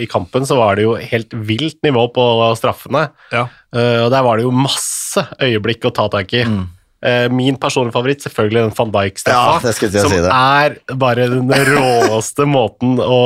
[0.01, 2.23] I kampen så var det jo helt vilt nivå på
[2.57, 3.07] straffene.
[3.33, 3.45] Ja.
[3.75, 6.41] Uh, og der var det jo masse øyeblikk å ta tak i.
[6.45, 6.63] Eh,
[7.29, 10.31] min personlige favoritt selvfølgelig den van Dijk-straffa, ja, som si det.
[10.31, 13.19] er bare den råeste måten å,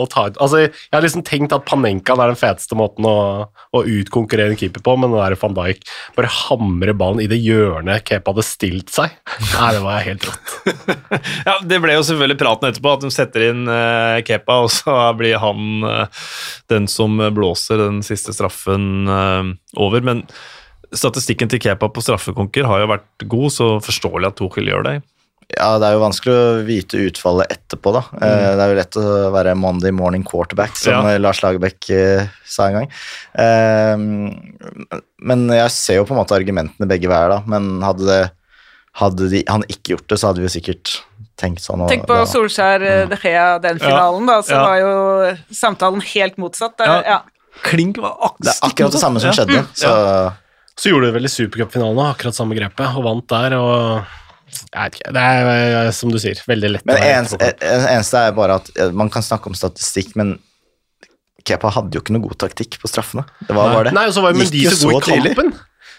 [0.00, 3.16] å ta ut Altså, Jeg har liksom tenkt at Panenka er den feteste måten å,
[3.50, 5.84] å utkonkurrere en keeper på, men den der van Dijk
[6.16, 9.14] bare hamre ballen i det hjørnet Kepa hadde stilt seg.
[9.52, 10.54] Nei, det var helt rått.
[11.46, 14.96] Ja, Det ble jo selvfølgelig praten etterpå, at de setter inn uh, Kepa, og så
[15.18, 16.28] blir han uh,
[16.72, 20.04] den som blåser den siste straffen uh, over.
[20.06, 20.24] Men
[20.94, 25.02] statistikken til Kepa på straffekonker har jo vært god, så forståelig at Tuchel gjør det.
[25.56, 28.00] Ja, det er jo vanskelig å vite utfallet etterpå, da.
[28.18, 28.20] Mm.
[28.58, 31.12] Det er jo lett å være Monday morning quarterback, som Ja.
[31.14, 32.88] eh, Lars Lagerbäck eh, sa en gang.
[33.38, 33.96] Eh,
[35.22, 37.42] men jeg ser jo på en måte argumentene begge veier, da.
[37.46, 38.30] Men hadde, det,
[38.98, 40.96] hadde de, han ikke gjort det, så hadde vi jo sikkert
[41.38, 41.82] tenkt sånn.
[41.84, 44.64] og Tenk på da- Solskjær eh, De Gea, den finalen, da, så Ja.
[44.66, 46.76] var jo samtalen helt motsatt.
[46.76, 47.02] Der, Ja.
[47.06, 47.20] ja.
[47.62, 49.32] Klink var ak Det er akkurat det samme som Ja.
[49.32, 49.66] skjedde.
[49.74, 50.34] Så
[50.76, 53.56] Så gjorde du vel i supercupfinalen akkurat samme grepet, og vant der.
[53.56, 54.16] og
[54.46, 58.36] jeg vet ikke, Det er, eh, som du sier, veldig lett Men eneste, eneste er
[58.36, 60.36] bare at eh, man kan snakke om statistikk, men
[61.46, 63.24] Kepa hadde jo ikke noe god taktikk på straffene.
[63.46, 63.94] Det var bare det.
[63.96, 65.52] Nei, og så var jo Mendy så god i kampen.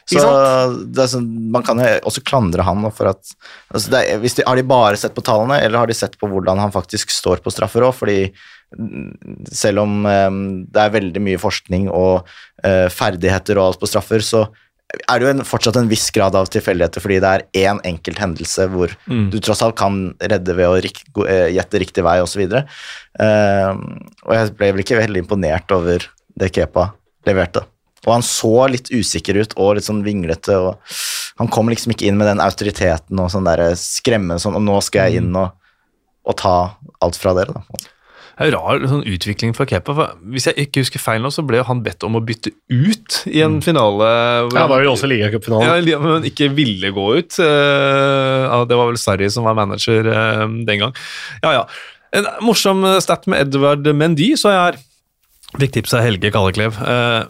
[0.07, 3.33] Så er sånn, Man kan jo også klandre han for at
[3.73, 6.15] altså det er, hvis de, Har de bare sett på tallene, eller har de sett
[6.19, 7.95] på hvordan han faktisk står på straffer òg?
[7.95, 8.19] Fordi
[9.55, 12.27] selv om um, det er veldig mye forskning og
[12.63, 14.45] uh, ferdigheter og alt på straffer, så
[14.95, 18.19] er det jo en, fortsatt en viss grad av tilfeldigheter, fordi det er én enkelt
[18.23, 19.29] hendelse hvor Mm.
[19.33, 22.45] du tross alt kan redde ved å rik, eh, gjette riktig vei osv.
[23.19, 23.73] Uh,
[24.23, 26.05] og jeg ble vel ikke veldig imponert over
[26.37, 26.93] det Kepa
[27.27, 27.65] leverte.
[28.05, 30.55] Og han så litt usikker ut og litt sånn vinglete.
[30.55, 30.77] og
[31.41, 34.79] Han kom liksom ikke inn med den autoriteten og sånn der skremme sånn, og nå
[34.85, 35.51] skal jeg inn og,
[36.23, 37.51] og ta alt fra dere.
[37.57, 37.61] da.
[38.37, 39.93] Det er jo rar sånn utvikling for Kepa.
[39.97, 43.15] For hvis jeg ikke husker feil nå, så ble han bedt om å bytte ut
[43.31, 44.09] i en finale.
[44.45, 45.87] hvor Ja, det var jo også ligacupfinalen.
[45.89, 47.39] Ja, men ikke ville gå ut.
[47.41, 50.93] Eh, det var vel Sarri som var manager eh, den gang.
[51.41, 51.63] Ja, ja.
[52.17, 54.77] En morsom stat med Edvard Mendy, så jeg her.
[55.57, 56.77] Fikk tips av Helge Kalleklev.
[56.77, 57.25] Eh,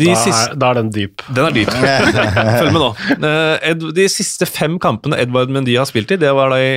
[0.00, 1.22] de Da siste er, da er den dyp.
[1.34, 1.70] Den er dyp.
[2.62, 2.90] Følg med nå.
[3.18, 6.72] Eh, Ed, de siste fem kampene Edvard Mendy har spilt i, det var da i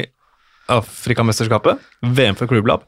[0.74, 1.80] Afrikamesterskapet,
[2.16, 2.84] VM for klubblag,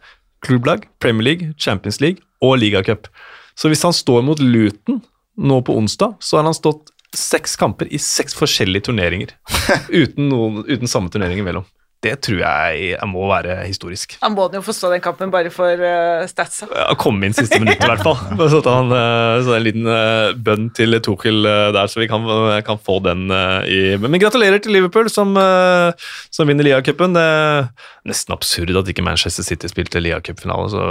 [0.46, 3.10] klubblag, Premier League, Champions League og ligacup.
[3.56, 5.02] Så hvis han står mot Luton
[5.36, 9.34] nå på onsdag, så har han stått seks kamper i seks forskjellige turneringer.
[9.90, 11.66] Uten, noen, uten samme turnering imellom.
[12.06, 14.18] Det tror jeg må være historisk.
[14.22, 16.68] Han må jo få stå den kampen bare for uh, statsa.
[16.70, 18.20] Ja, komme inn siste minutt i hvert fall.
[18.54, 22.08] Så tar han, eh, så en liten eh, bønn til Tuchel eh, der, så vi
[22.12, 22.24] kan,
[22.68, 27.16] kan få den eh, i Men gratulerer til Liverpool, som, eh, som vinner Liacupen.
[27.18, 27.68] Det er
[28.08, 30.70] nesten absurd at ikke Manchester City spilte Lia-cupfinale.
[30.72, 30.84] så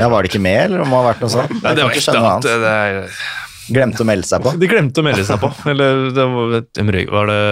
[0.00, 1.52] Ja, Var det ikke med, eller må ha vært noe sånt?
[1.60, 2.48] Nei, det Jeg var ikke annet.
[2.64, 3.18] det er,
[3.72, 4.56] Glemte å melde seg på.
[4.58, 5.52] De glemte å melde seg på.
[5.70, 6.56] Eller det var,
[7.12, 7.42] var det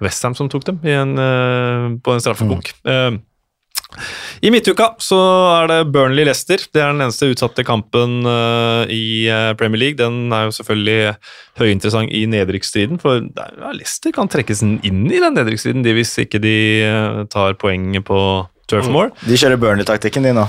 [0.00, 2.72] Westham som tok dem i en, eh, på en straffekonk.
[2.86, 3.20] Mm.
[4.46, 5.16] I midtuka så
[5.58, 6.62] er det Burnley-Lester.
[6.72, 9.98] Det er den eneste utsatte kampen eh, i eh, Premier League.
[9.98, 11.16] Den er jo selvfølgelig
[11.58, 14.78] høyinteressant i nedrykksstriden, for er- Leicester kan trekkes inn
[15.10, 16.54] i den nedrykksstriden hvis ikke de
[16.86, 18.20] eh, tar poenget på
[18.70, 19.10] Turf Moor.
[19.26, 20.46] De kjører Burnley-taktikken, de nå.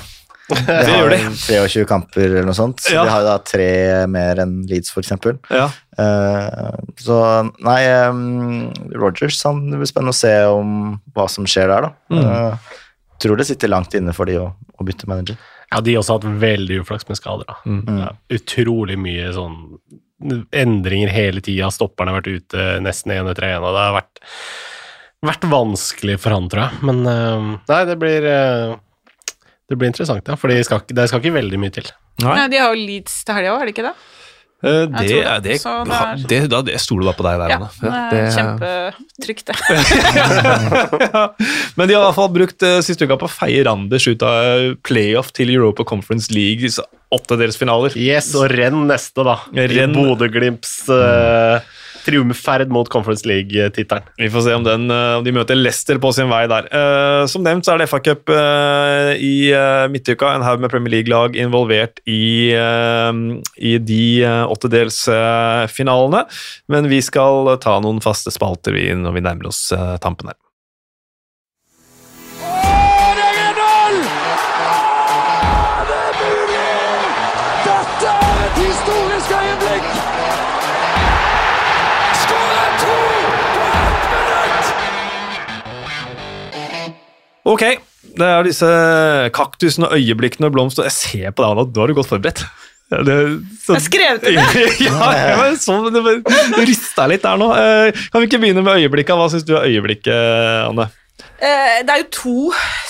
[0.57, 1.19] De Det gjør de.
[1.39, 3.05] 23 kamper eller noe sånt, så Ja.
[3.07, 3.71] de har da tre
[4.11, 5.39] mer enn Leeds, eksempel.
[5.49, 5.69] Ja.
[5.99, 7.17] Uh, så
[7.61, 11.91] nei, um, Rogers han Det blir spennende å se om hva som skjer der, da.
[12.11, 12.23] Mm.
[12.25, 12.77] Uh,
[13.21, 15.37] tror det sitter langt inne for de å, å bytte manager.
[15.71, 17.47] Ja, de har også hatt veldig uflaks med skader.
[17.47, 17.59] da.
[17.65, 17.99] Mm.
[18.01, 19.59] Ja, utrolig mye sånn
[20.51, 21.71] endringer hele tida.
[21.73, 24.21] Stopperne har vært ute nesten én etter én, og det har vært,
[25.31, 26.81] vært vanskelig for han, tror jeg.
[26.89, 28.75] Men uh, nei, det blir eh,
[29.71, 30.35] det blir interessant, ja.
[30.39, 31.87] For det skal, ikke- det skal ikke veldig mye til.
[32.21, 32.35] Nei.
[32.43, 33.95] Nei de har jo Leeds til helga òg, er det ikke det?
[34.61, 35.23] Eh, Det, det.
[35.25, 37.57] er- det, det er- det, da, det stoler da på deg der, Ja,
[38.11, 39.55] det er kjempetrygt, det.
[41.15, 41.23] ja.
[41.79, 44.21] Men de har i hvert fall brukt uh, siste uka på å feie Randers ut
[44.21, 47.95] av eh, playoff til Europa Conference League, så åttedelsfinaler.
[47.99, 49.39] Yes, og renn neste, da.
[49.51, 49.95] Renn.
[49.95, 51.57] I Bodø-Glimts uh,
[52.05, 54.07] triumfferd mot Conference League-tittelen.
[54.17, 56.67] Vi får se om, den, eh, om de møter Leicester på sin vei der.
[56.71, 59.33] Eh, som nevnt så er det FA Cup eh, i
[59.91, 60.33] midtuka.
[60.35, 64.03] En haug med Premier League-lag involvert i, i de
[64.51, 66.25] åttedelsfinalene.
[66.71, 69.67] Men vi skal ta noen faste spalter vi, når vi nærmer oss
[70.03, 70.40] tampen her.
[87.47, 87.63] Ok,
[88.17, 88.67] det er disse
[89.33, 90.85] kaktusene og øyeblikkene og blomster.
[90.85, 92.43] Jeg ser på deg, Anna, da har du godt forberedt.
[92.91, 93.15] Det,
[93.63, 97.47] så, Jeg skrev til det ja, jeg var sånn, det rista litt der nå.
[97.55, 99.15] Eh, Kan vi ikke begynne med øyeblikket?
[99.15, 100.11] Hva syns du er øyeblikket,
[100.67, 100.89] Anne?
[101.39, 102.35] Eh, det er jo to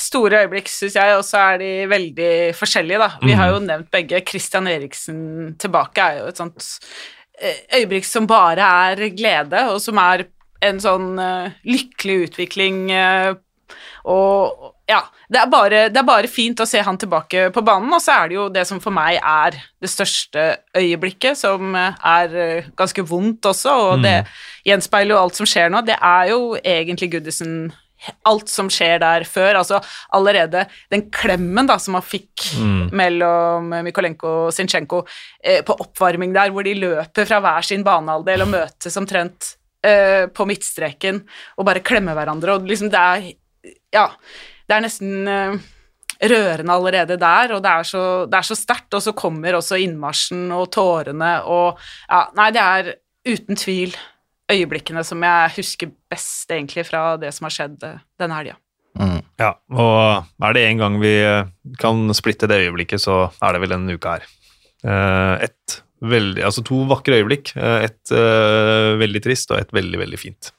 [0.01, 3.11] store øyeblikk, syns jeg, og så er de veldig forskjellige, da.
[3.21, 4.23] Vi har jo nevnt begge.
[4.27, 5.21] Christian Eriksen
[5.61, 6.67] tilbake er jo et sånt
[7.37, 10.25] eh, øyeblikk som bare er glede, og som er
[10.65, 11.13] en sånn
[11.65, 12.83] lykkelig utvikling
[14.09, 17.91] og ja, det er, bare, det er bare fint å se han tilbake på banen,
[17.93, 20.47] og så er det jo det som for meg er det største
[20.77, 24.17] øyeblikket, som eh, er eh, ganske vondt også, og det
[24.67, 25.83] gjenspeiler jo alt som skjer nå.
[25.87, 27.71] Det er jo egentlig Goodison
[28.25, 29.77] Alt som skjer der før, altså
[30.17, 32.47] allerede den klemmen da som han fikk
[32.97, 35.03] mellom Mykolenko og Zinchenko
[35.37, 39.51] eh, på oppvarming der, hvor de løper fra hver sin banehalvdel og møtes omtrent
[39.85, 41.21] eh, på midtstreken
[41.59, 43.29] og bare klemmer hverandre, og liksom det er
[43.93, 44.07] ja,
[44.67, 45.57] det er nesten eh,
[46.31, 49.79] rørende allerede der, og det er så, det er så sterkt, og så kommer også
[49.81, 52.91] innmarsjen og tårene og Ja, nei, det er
[53.31, 53.95] uten tvil
[54.51, 58.57] øyeblikkene som jeg husker best, egentlig, fra det som har skjedd eh, denne helga.
[59.41, 61.47] Ja, og er det en gang vi eh,
[61.81, 64.27] kan splitte det øyeblikket, så er det vel denne uka her.
[64.83, 67.51] Eh, Et veldig, altså to vakre øyeblikk.
[67.61, 68.11] Et
[68.97, 70.49] veldig trist og et veldig, veldig fint.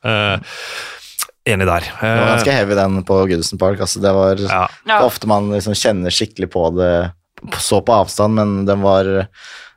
[1.44, 1.80] Eh, Enig der.
[2.00, 3.80] Det var ganske heavy den på Goodison Park.
[3.82, 4.68] Altså, det var ja.
[4.86, 5.00] Ja.
[5.02, 6.92] ofte man liksom kjenner skikkelig på det
[7.58, 9.04] så på avstand, men den var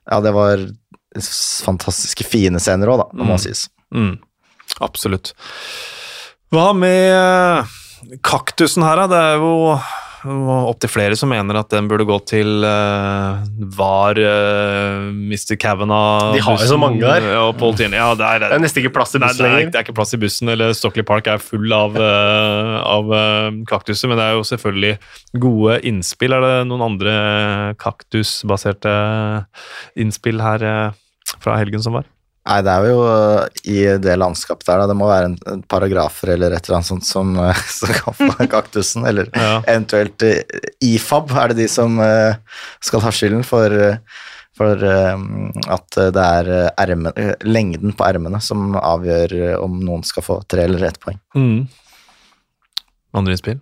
[0.05, 0.61] Ja, det var
[1.65, 3.39] fantastiske fine scener òg, da, må Mm.
[3.39, 3.69] sies.
[3.93, 4.19] Mm,
[4.81, 5.33] absolutt.
[6.51, 9.07] Hva med eh, kaktusen her, da?
[9.07, 9.79] Det er jo
[10.25, 13.43] opptil flere som mener at den burde gå til uh,
[13.77, 15.55] VAR, uh, Mr.
[15.61, 17.27] Kavanagh De har jo så mange der.
[17.43, 17.99] Og Paul Tierney.
[17.99, 19.71] Ja, det er, Det er nesten ikke plass i bussen er, lenger.
[19.73, 23.61] det er ikke plass i bussen, eller Stockley Park er full av, uh, av eh,
[23.69, 24.93] kaktuser, men det er jo selvfølgelig
[25.45, 26.35] gode innspill.
[26.35, 27.15] Er det noen andre
[27.81, 28.95] kaktusbaserte
[29.99, 30.99] innspill her eh,
[31.39, 32.09] fra helgen som var?
[32.45, 34.85] Nei, det er jo uh, i det landskapet der, da.
[34.91, 38.47] Det må være en, paragrafer eller et eller annet sånt som, uh, som kan få
[38.53, 39.07] kaktusen.
[39.09, 39.57] Eller Ja.
[39.63, 41.97] eventuelt uh, IFAB, er det de som
[42.85, 43.73] skal ha skylden for,
[44.55, 47.09] for at det er ermen,
[47.43, 51.17] lengden på ermene som avgjør om noen skal få tre eller ett poeng.
[51.35, 51.65] Mm.
[53.17, 53.57] Andre innspill?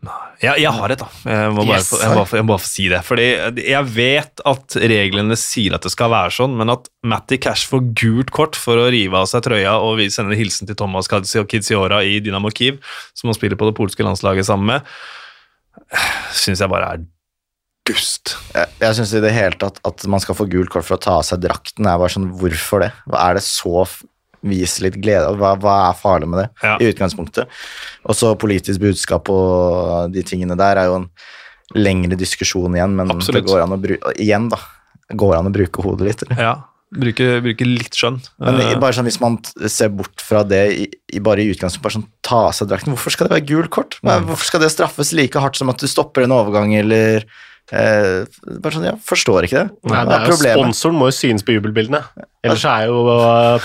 [0.00, 0.16] Nei.
[0.40, 1.06] Jeg, har et, da.
[1.28, 1.90] Jeg må, bare Yes.
[1.92, 3.00] få, jeg, må jeg må bare få si det.
[3.04, 3.26] Fordi
[3.68, 7.84] jeg vet at reglene sier at det skal være sånn, men at Matty Cash får
[8.00, 11.10] gult kort for å rive av seg trøya og vi sender en hilsen til Thomas
[11.10, 12.80] Kidziora i Dynamo Kiev,
[13.12, 14.94] som han spiller på det polske landslaget sammen med,
[16.36, 17.04] syns jeg bare er
[17.90, 18.36] dust.
[18.54, 21.02] Jeg, jeg syns i det hele tatt at man skal få gult kort for å
[21.02, 22.90] ta av seg drakten, er bare sånn Hvorfor det?
[23.20, 23.84] Er det så
[24.40, 25.34] f- Vis litt glede?
[25.36, 26.76] Hva, hva er farlig med det, Ja.
[26.80, 27.46] i utgangspunktet?
[28.06, 31.10] Og så politisk budskap og de tingene der er jo en
[31.74, 33.44] lengre diskusjon igjen, men Absolutt.
[33.44, 34.56] det går an å bruke Igjen, da.
[35.14, 36.40] Går an å bruke hodet litt, eller?
[36.42, 36.54] Ja.
[36.92, 38.16] Bruke, bruke litt skjønn.
[38.40, 39.36] Men Eh, bare sånn, hvis man
[39.68, 42.90] ser bort fra det i, i bare i utgangspunktet, bare sånn ta av seg drakten,
[42.92, 43.98] hvorfor skal det være gult kort?
[44.02, 47.22] Hvorfor skal det straffes like hardt som at du stopper en overgang, eller
[47.76, 48.24] eh,
[48.60, 49.90] Bare sånn, jeg forstår ikke det.
[49.90, 50.64] Nei, det er er jo?
[50.64, 52.02] Sponsoren må jo synes på jubelbildene.
[52.46, 53.02] Ellers er jo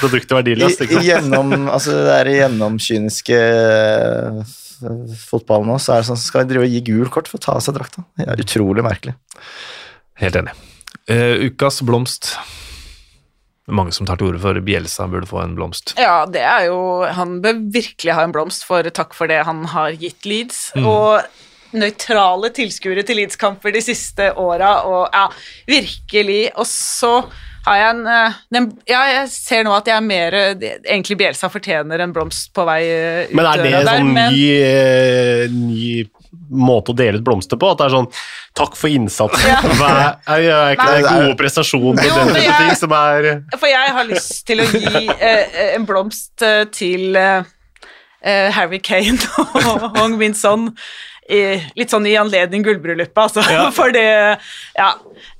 [0.01, 0.83] produktet verdiløst.
[0.85, 1.07] Ikke sant?
[1.07, 4.55] gjennom, altså det er gjennomkyniske eh,
[5.29, 7.45] fotballen nå, så er det sånn, skal de drive og gi gul kort for å
[7.47, 8.03] ta av seg drakta?
[8.19, 9.15] Det er utrolig merkelig.
[10.21, 10.55] Helt enig.
[11.11, 12.33] Uh, ukas blomst.
[13.65, 15.95] Mange som tar til orde for Bjelsa burde få en blomst.
[15.97, 16.77] Ja, det er jo
[17.17, 20.67] Han bør virkelig ha en blomst for takk for det han har gitt Leeds.
[20.77, 20.85] Mm.
[20.85, 21.25] Og
[21.73, 25.25] nøytrale tilskuere til Leeds-kamper de siste åra, og ja,
[25.67, 26.51] virkelig.
[26.55, 27.15] Og så
[27.65, 30.51] har jeg en, eh, den, Ja, jeg ser nå at jeg er mer eh,
[30.85, 34.35] Egentlig Bjelsa fortjener en blomst på vei eh, ut Men er det døra sånn men-
[34.35, 35.87] ny, ny
[36.51, 37.71] måte å dele ut blomster på?
[37.73, 38.09] At det er sånn
[38.55, 39.49] Takk for innsatsen.
[39.49, 39.63] Ja.
[39.65, 39.89] Hva
[40.37, 43.67] er, ikke det er- gode prestasjoner og Jo, den type jeg- ting som er For
[43.73, 46.45] jeg har lyst til å gi eh, en blomst
[46.77, 47.41] til eh,
[48.55, 49.17] Harry Kane
[49.73, 50.69] og Hong Min Son.
[51.25, 53.45] Litt sånn i anledning gullbryllupet, altså.
[53.49, 53.69] Ja.
[53.77, 54.05] For det
[54.77, 54.91] Ja.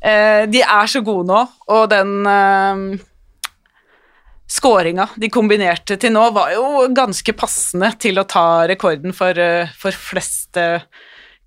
[0.02, 3.04] Eh, de er så gode nå, og den eh,
[4.46, 9.72] Skåringa de kombinerte til nå, var jo ganske passende til å ta rekorden for, eh,
[9.78, 10.86] for flest eh,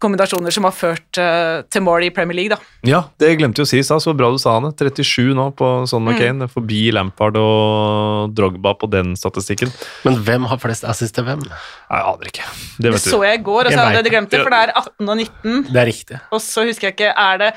[0.03, 2.79] kombinasjoner som har ført uh, til mål i Premier League, da.
[2.87, 4.73] Ja, det glemte jeg å si i stad, så bra du sa det.
[4.79, 9.73] 37 nå på Son og Kane, forbi Lampard og Drogba på den statistikken.
[10.07, 11.43] Men hvem har flest assist til hvem?
[11.49, 12.49] Jeg aner ikke.
[12.79, 14.75] Det Det så jeg i går, og så hadde jeg glemt det, for det er
[14.75, 15.63] 18 og 19.
[15.73, 16.21] Det er riktig.
[16.31, 17.53] Og så husker jeg ikke Er det,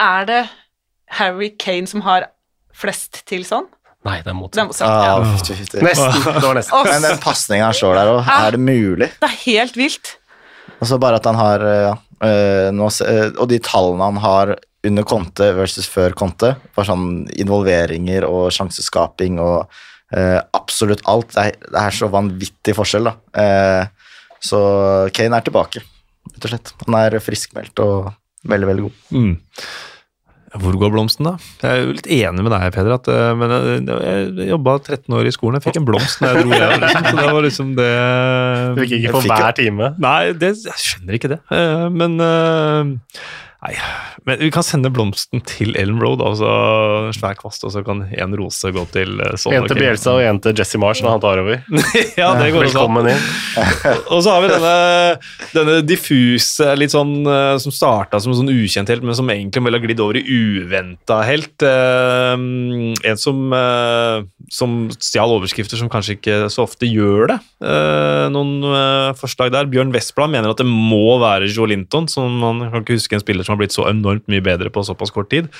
[0.00, 0.42] er det
[1.18, 2.30] Harry Kane som har
[2.76, 3.68] flest til sånn?
[4.02, 4.66] Nei, det er Det er motsatt.
[4.66, 4.88] motsatt.
[4.88, 5.12] Ja.
[5.14, 5.22] Ah.
[5.86, 6.24] Nesten.
[6.34, 6.88] Det var nesten.
[6.88, 9.08] Men den pasninga han slår der òg, er det mulig?
[9.20, 10.16] det er helt vilt.
[10.82, 11.94] Og så bare at han har eh, ja,
[12.26, 17.28] eh, nå, eh, Og de tallene han har under Conte versus før Conte, for sånn
[17.38, 19.70] involveringer og sjanseskaping og
[20.10, 23.12] eh, absolutt alt, det er, det er så vanvittig forskjell, da.
[23.38, 24.58] Uh, så
[25.14, 25.84] Kane er tilbake,
[26.32, 26.72] rett og slett.
[26.82, 28.10] Han er friskmeldt og
[28.50, 28.98] veldig, veldig god.
[29.14, 29.36] Mm.
[30.60, 31.32] Hvor går blomsten, da?
[31.62, 32.92] Jeg er jo litt enig med deg, Peder.
[32.98, 33.84] At, eh, men jeg,
[34.36, 36.74] jeg jobba 13 år i skolen, jeg fikk en blomst da jeg dro hjem.
[36.82, 37.88] Liksom, så det var liksom det
[38.76, 39.88] Du fikk ikke for hver time.
[40.04, 41.40] Nei, det, jeg skjønner ikke det.
[41.56, 43.22] Eh, Men eh,
[43.62, 43.76] Nei,
[44.26, 46.48] men vi kan sende blomsten til Ellen Road, altså
[47.06, 49.54] en svær kvast, og så kan en rose gå til sånn.
[49.54, 51.60] En til Bjelsa og en til Jesse Marsh når han tar over.
[52.18, 52.66] ja, det går.
[52.66, 53.28] Velkommen inn.
[54.10, 54.72] Og så har vi denne,
[55.54, 59.62] denne diffuse, litt sånn eh, som starta som en sånn ukjent helt, men som egentlig
[59.68, 61.62] vel har glidd over i uventa helt.
[61.62, 63.54] Eh, en som,
[64.50, 67.38] som stjal overskrifter som kanskje ikke så ofte gjør det.
[68.34, 69.70] Noen forslag der.
[69.70, 73.22] Bjørn Westblad mener at det må være Joe Linton, som man kan ikke huske en
[73.22, 75.50] spiller som har blitt så enormt mye bedre på såpass kort tid.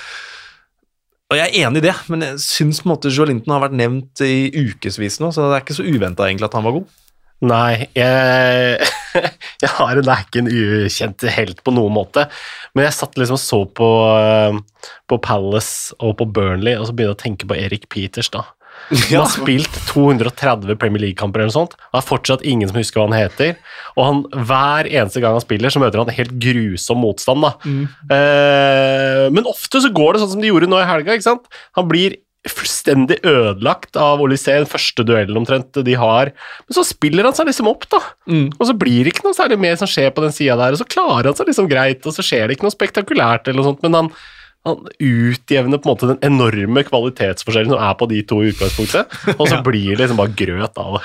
[1.31, 3.63] Og Jeg er enig i det, men jeg syns på en måte Joe Linton har
[3.63, 6.75] vært nevnt i ukevis nå, så det er ikke så uventa egentlig at han var
[6.75, 6.91] god.
[7.43, 8.89] Nei, jeg,
[9.63, 12.27] jeg har en, er ikke en ukjent helt på noen måte,
[12.75, 16.95] men jeg satt liksom og så på, eh, på Palace og på Burnley, og så
[16.95, 18.45] begynte å tenke på Erik Peters, da.
[18.91, 21.77] Han har spilt 230 Premier League-kamper eller noe sånt.
[21.79, 23.55] Det er fortsatt ingen som husker hva han heter.
[23.95, 24.19] Og han,
[24.49, 27.45] hver eneste gang han spiller, så møter han helt grusom motstand.
[27.47, 27.53] da.
[28.17, 31.15] Eh, men ofte så går det sånn som de gjorde nå i helga.
[31.15, 31.49] ikke sant?
[31.79, 36.33] Han blir fullstendig ødelagt av Olysée, den første duellen omtrent de har.
[36.67, 38.01] Men så spiller han seg liksom opp, da.
[38.59, 40.81] Og så blir det ikke noe særlig mer som skjer på den sida der, og
[40.81, 43.69] så klarer han seg liksom greit, og så skjer det ikke noe spektakulært eller noe
[43.71, 44.11] sånt, men han,
[44.63, 49.15] han utjevner på en måte den enorme kvalitetsforskjellen som er på de to i utgangspunktet,
[49.35, 51.01] og så blir det liksom bare grøt av det.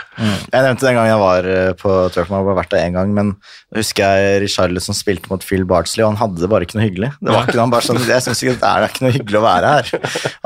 [0.53, 3.35] Jeg nevnte den gangen jeg var eh, på Turkman, bare vært der én gang, men
[3.73, 6.87] da husker jeg Richarlison spilte mot Phil Bardsley, og han hadde det bare ikke noe
[6.87, 7.13] hyggelig.
[7.19, 9.43] Det var ikke noe, han bare sånn, Jeg syns ikke det er, ikke noe hyggelig
[9.43, 9.93] å være her.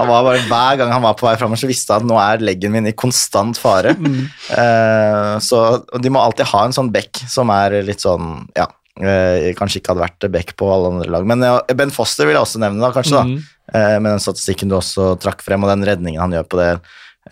[0.01, 2.21] Han var bare, Hver gang han var på vei framover, så visste han at nå
[2.25, 3.93] er leggen min i konstant fare.
[3.93, 8.67] Eh, så og De må alltid ha en sånn bekk som er litt sånn ja,
[9.03, 11.27] eh, kanskje ikke hadde vært back på alle andre lag.
[11.29, 13.19] Men ja, Ben Foster vil jeg også nevne, da, kanskje.
[13.19, 13.25] da,
[13.75, 16.71] eh, Med den statistikken du også trakk frem, og den redningen han gjør på det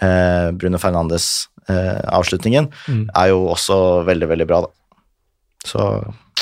[0.00, 2.70] eh, Bruno Fernandes-avslutningen,
[3.14, 4.74] er jo også veldig, veldig bra, da.
[5.66, 5.86] Så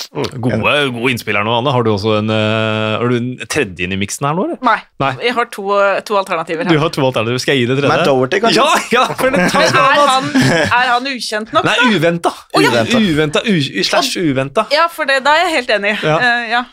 [0.09, 0.57] Gode,
[0.95, 1.73] gode innspill her nå, Anne.
[1.75, 4.61] Har du også en, eh, har du en tredje inn i miksen her nå, eller?
[4.65, 4.79] Nei.
[5.05, 5.11] Nei.
[5.27, 5.67] Jeg har to,
[6.09, 7.43] to alternativer Du har to alternativer.
[7.45, 7.93] Skal jeg gi det tredje?
[7.93, 8.65] Matt Doherty, kanskje?
[8.65, 10.31] Ja, ja, for det tar er han,
[10.65, 11.69] er han ukjent nok?
[11.69, 11.77] Nei,
[12.25, 12.33] da?
[12.57, 12.73] Oh, ja.
[12.73, 13.03] Uventa.
[13.05, 13.55] uventa u,
[13.85, 14.65] slash uventa.
[14.73, 15.97] Ja, for det, da er jeg helt enig.
[16.01, 16.17] Ja.
[16.17, 16.65] Uh, ja.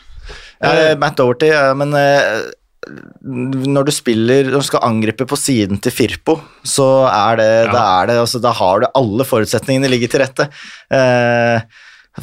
[0.64, 2.46] Uh, Matt Doherty, ja, men eh,
[2.86, 7.72] når du spiller Når du skal angripe på siden til Firpo, så er det, Ja.
[7.72, 10.48] da, er det altså, da har du alle forutsetningene ligger til rette.
[10.88, 11.60] Eh,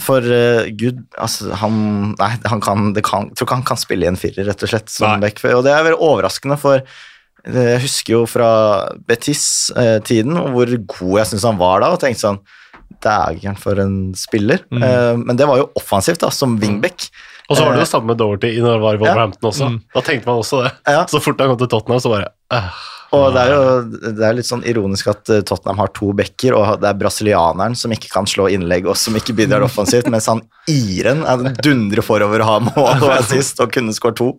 [0.01, 1.75] for uh, gud, altså han
[2.17, 4.71] Nei, han kan, det kan, tror ikke han kan spille i en firer, rett og
[4.71, 4.89] slett.
[4.89, 5.27] Som Nei.
[5.27, 8.49] back, og det er veldig overraskende, for eh, jeg husker jo fra
[9.09, 12.41] Betis-tiden hvor god jeg syns han var da, og tenkte sånn
[13.03, 14.61] Dægeren, for en spiller.
[14.71, 14.83] Mm.
[14.85, 17.09] Eh, men det var jo offensivt, da, som wingback.
[17.49, 19.69] Og så var det jo samme med Doverty når det var i Wolverhampton også.
[19.73, 19.79] Mm.
[19.91, 20.71] Da tenkte man også det.
[20.87, 21.01] Ja.
[21.11, 22.83] Så fort han kom til Tottenham, så bare øh.
[23.13, 26.55] Og det er jo det er litt sånn ironisk at eh, Tottenham har to backer,
[26.57, 30.29] og det er brasilianeren som ikke kan slå innlegg, og som ikke bidrar offensivt, mens
[30.31, 30.41] han
[30.71, 34.31] iren er dundrer forover og har mål og assist og kunne skåret to.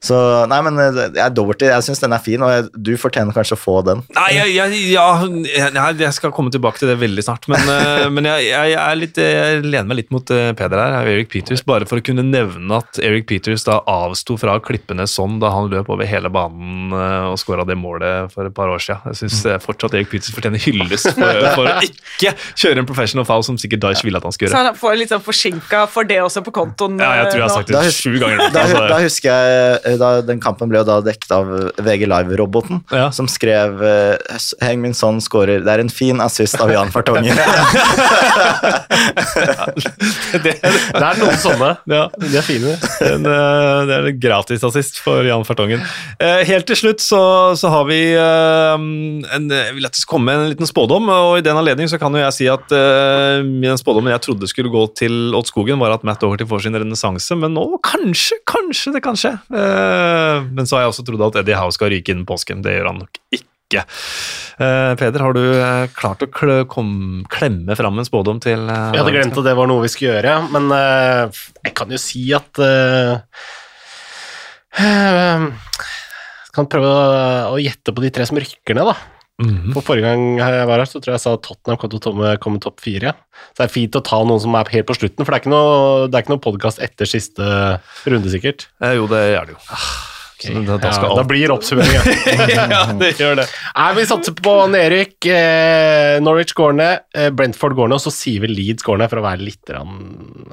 [0.00, 0.16] Så
[0.48, 1.66] nei, men eh, jeg er Doverty.
[1.68, 4.00] Jeg syns den er fin, og jeg, du fortjener kanskje å få den.
[4.16, 5.06] Nei, jeg, jeg, ja,
[5.44, 8.96] jeg, jeg skal komme tilbake til det veldig snart, men, eh, men jeg, jeg, er
[8.96, 12.24] litt, jeg lener meg litt mot eh, Peder her, Eric Peters, bare for å kunne
[12.24, 16.30] nevne at Eric Peters da avsto fra klippene klippe sånn da han løp over hele
[16.32, 19.02] banen og skåra det målet for et par år siden.
[19.10, 23.44] Jeg syns fortsatt Eric Peters fortjener hyllest for, for å ikke kjøre en professional foul
[23.46, 24.56] som sikkert Dyesh ville at han skulle gjøre.
[24.56, 26.96] Så han får litt sånn forsinka for det også på kontoen.
[27.02, 28.46] Ja, jeg tror jeg har sagt det sju ganger.
[28.54, 31.46] Da, da husker jeg da, Den kampen ble jo da dekket av
[31.82, 33.10] VG Live-roboten, Ja.
[33.10, 34.16] som skrev eh,
[34.62, 37.34] Heng min sånn, skårer Det er en fin assist av Jan Fartongen.
[40.44, 41.70] det, Det er noen sånne.
[41.90, 42.04] ja.
[42.20, 42.74] De er fine.
[43.06, 45.82] En, eh, det er en gratisassist for Jan Fartongen.
[46.20, 47.20] Eh, helt til slutt så,
[47.58, 51.38] så har vi eh, en, Jeg vil at det skal komme en liten spådom, og
[51.40, 52.66] i den anledning så kan jo jeg si at
[53.46, 56.64] min den spådommen jeg trodde skulle gå til Odd Skogen, var at Matt Doherty får
[56.64, 59.30] sin renessanse, men nå kanskje, kanskje det kan skje.
[59.80, 62.62] Eh, men så har jeg også trodd at Eddie Howe skal ryke innen påsken.
[62.64, 63.84] Det gjør han nok ikke.
[64.58, 66.88] Uh, Peder, har du uh, klart å kl kom,
[67.30, 70.16] klemme fram en spådom til uh, Jeg hadde glemt at det var noe vi skulle
[70.16, 72.60] gjøre, men jeg kan jo si at
[74.74, 79.19] Jeg kan prøve å, å gjette på de tre som rykker ned, da.
[79.40, 79.72] Mhm.
[79.74, 82.12] For forrige gang jeg var her, så tror jeg jeg sa at Tottenham kom til
[82.12, 83.14] å komme, topp fire.
[83.50, 85.44] Så det er fint å ta noen som er helt på slutten, for det er
[85.44, 87.50] ikke noe, det er ikke noe podkast etter siste
[88.04, 88.68] runde, sikkert.
[88.84, 89.62] Eh, jo, det er det jo.
[90.40, 92.00] Så da, da skal ja, da blir oppsummeringa.
[92.72, 93.44] Ja, det gjør det.
[93.76, 95.28] Nei, vi satser på nedrykk.
[95.36, 99.12] Eh, Norwich går ned, eh, Brentford går ned, og så sier vi Leeds går ned,
[99.12, 99.72] for å være litt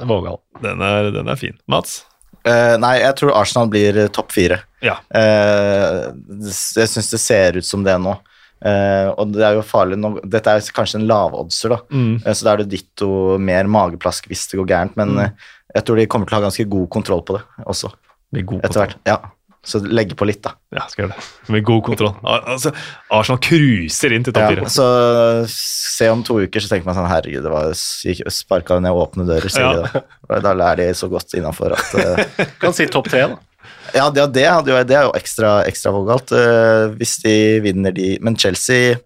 [0.07, 0.41] vågal.
[0.63, 1.55] Den er, den er fin.
[1.71, 2.01] Mats?
[2.47, 4.61] Uh, nei, jeg tror Arsenal blir eh, topp fire.
[4.85, 4.97] Ja.
[5.11, 8.15] Uh, jeg syns det ser ut som det nå.
[8.65, 11.77] Eh, og det er jo farlig nå Dette er kanskje en lavoddser, da.
[11.93, 12.15] Mm.
[12.25, 14.99] Uh, så da er det ditto mer mageplask hvis det går gærent.
[14.99, 17.93] Men eh, jeg tror de kommer til å ha ganske god kontroll på det også,
[18.33, 19.01] Med god etter hvert.
[19.07, 19.19] Ja.
[19.67, 20.53] Så legge på litt, da.
[20.71, 21.23] Ja, skal gjøre det.
[21.51, 22.13] Med god kontroll.
[22.23, 22.71] Altså,
[23.11, 24.85] Arsenal cruiser inn til topp Ja, så
[25.51, 29.51] se om to uker, så tenker man sånn Herregud, det var sparka ned åpne dører,
[29.59, 29.73] Ja.
[29.83, 30.05] da.
[30.29, 32.23] Og Da er de så godt innafor at
[32.63, 33.41] Kan si topp tre, da.
[33.95, 37.95] Ja, det, det, hadde jo, det er jo ekstra, ekstra vågalt uh, hvis de vinner
[37.95, 38.97] de Men Chelsea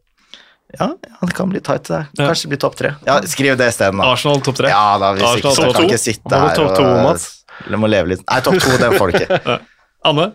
[0.78, 2.08] Ja, ja det kan bli tight, der.
[2.18, 2.94] Kanskje det blir topp tre.
[3.08, 4.14] Ja, skriv det isteden, da.
[4.14, 4.72] Arsenal topp tre.
[4.72, 8.24] Ja da, hvis Arsenal ikke så kan ikke sitte her og, to, må leve litt
[8.26, 9.60] Nei, topp to, den får du ikke.
[10.02, 10.32] Anne?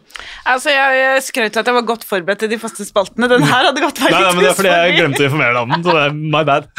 [0.46, 3.26] Altså, jeg, skrøt av at jeg var godt forberedt til de faste spaltene.
[3.32, 5.56] Den her hadde gått Nei, veldig nei, men det er fordi jeg glemte å informere
[5.56, 5.82] deg om den.
[5.82, 6.68] Så det er my bad.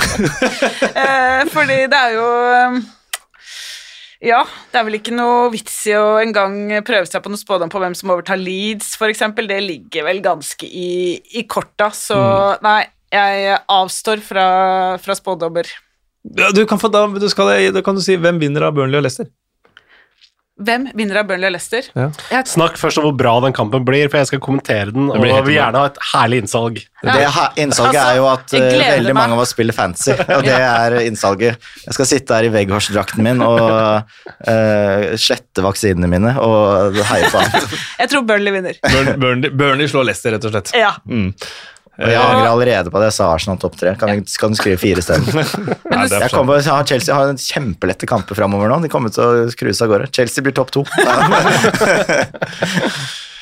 [0.97, 2.77] Eh, fordi det er jo eh,
[4.23, 4.41] Ja,
[4.71, 6.55] det er vel ikke noe vits i å engang
[6.87, 9.21] prøve seg på noe spådom på hvem som overtar Leeds, f.eks.
[9.37, 12.63] Det ligger vel ganske i, i korta, så Mm.
[12.65, 12.79] nei,
[13.13, 14.47] jeg avstår fra,
[14.97, 15.69] fra spådommer.
[16.35, 18.97] Ja, du kan få, da, du skal, da kan du si hvem vinner av Burnley
[18.99, 19.29] og Leicester.
[20.57, 21.85] Hvem vinner av Burnley og Leicester?
[21.93, 22.07] Ja.
[22.31, 25.21] Jeg, Snakk først om hvor bra den kampen blir, for jeg skal kommentere den, og
[25.21, 26.79] vil gjerne ha et herlig innsalg.
[27.03, 28.65] Det ha- innsalget Altså, er jo at eh,
[28.97, 29.19] veldig meg.
[29.19, 31.61] mange av oss spiller fancy, og det er innsalget.
[31.85, 37.37] Jeg skal sitte her i Veghorst-drakten min og uh, slette vaksinene mine og heie på
[37.45, 37.77] alt.
[38.01, 38.81] jeg tror Burnley vinner.
[38.89, 40.73] Burn, Burnley, Burnley slår Leicester, rett og slett.
[40.77, 40.95] Ja.
[41.05, 41.35] Mm.
[41.97, 43.07] Og jeg angrer allerede på det.
[43.09, 43.95] Jeg sa Arsenal topp tre.
[43.97, 45.05] Kan, kan du skrive fire er
[46.13, 48.77] Jeg kommer, jeg har Chelsea har en kjempelette kamper framover nå.
[48.85, 50.11] De kommer til å cruise av gårde.
[50.13, 50.81] Chelsea blir topp to.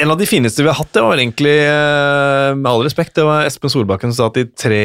[0.00, 3.24] En av de fineste vi har hatt, det var egentlig, eh, med all respekt, det
[3.26, 4.82] var Espen Solbakken som sa at de tre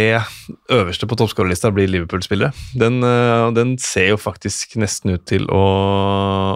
[0.73, 2.51] øverste på toppskårerlista blir Liverpool-spillere.
[2.73, 5.61] Den, eh, den ser jo faktisk nesten ut til å,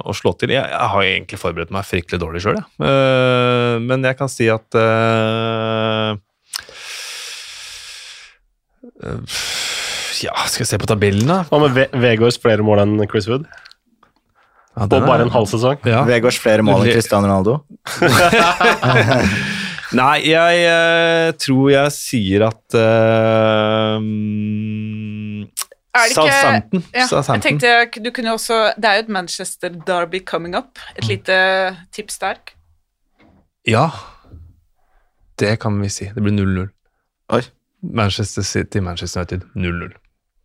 [0.02, 0.56] å slå til.
[0.56, 2.60] Jeg, jeg har egentlig forberedt meg fryktelig dårlig sjøl.
[2.60, 6.18] Eh, men jeg kan si at eh,
[10.20, 11.44] Ja, skal jeg se på tabellen, da?
[11.48, 13.46] Hva med Ve Vegårs flere mål enn Chris Wood?
[14.80, 15.78] Ja, På bare en halv sesong?
[15.86, 16.04] Ja.
[16.08, 17.58] Vegårs flere mål enn Cristiano Ronaldo.
[20.00, 23.96] Nei, jeg eh, tror jeg sier at eh,
[25.98, 26.84] Er det ikke- Southampton.
[26.94, 30.78] Ja, jeg tenkte du kunne også Det er jo et Manchester Derby coming up.
[30.96, 31.10] Et Mm.
[31.10, 32.36] lite tips der.
[33.68, 33.90] Ja,
[35.40, 36.06] det kan vi si.
[36.06, 36.70] Det blir 0-0.
[37.34, 37.42] Oi.
[37.84, 39.92] Manchester City, Manchester United 0-0.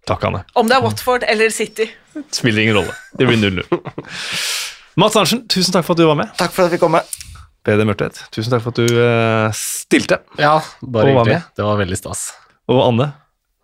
[0.09, 0.45] Takk, Anne.
[0.53, 1.89] Om det er Watford eller City.
[2.31, 2.95] Spiller ingen rolle.
[3.19, 3.65] Det blir 0-0.
[5.01, 6.31] Mats Arntzen, tusen takk for at du var med.
[6.39, 7.09] Takk for at vi kom med.
[7.65, 10.21] Peder Mørtvedt, tusen takk for at du eh, stilte.
[10.37, 11.41] Ja, bare hyggelig.
[11.57, 12.27] Det var veldig stas.
[12.69, 13.09] Og Anne,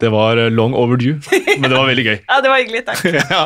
[0.00, 1.20] det var eh, long overdue,
[1.60, 2.16] men det var veldig gøy.
[2.30, 2.82] Ja, det var hyggelig.
[2.88, 3.04] Takk.
[3.34, 3.42] ja.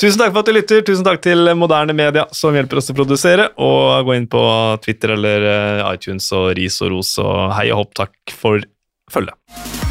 [0.00, 0.80] Tusen takk for at du lytter.
[0.88, 3.50] Tusen takk til Moderne Media, som hjelper oss å produsere.
[3.60, 4.42] Og gå inn på
[4.86, 7.94] Twitter eller eh, iTunes og ris og ros og hei og hopp.
[8.00, 8.64] Takk for
[9.12, 9.89] følget.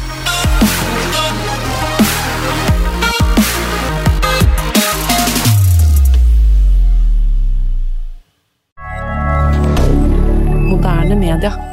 [10.80, 11.69] Moderne media.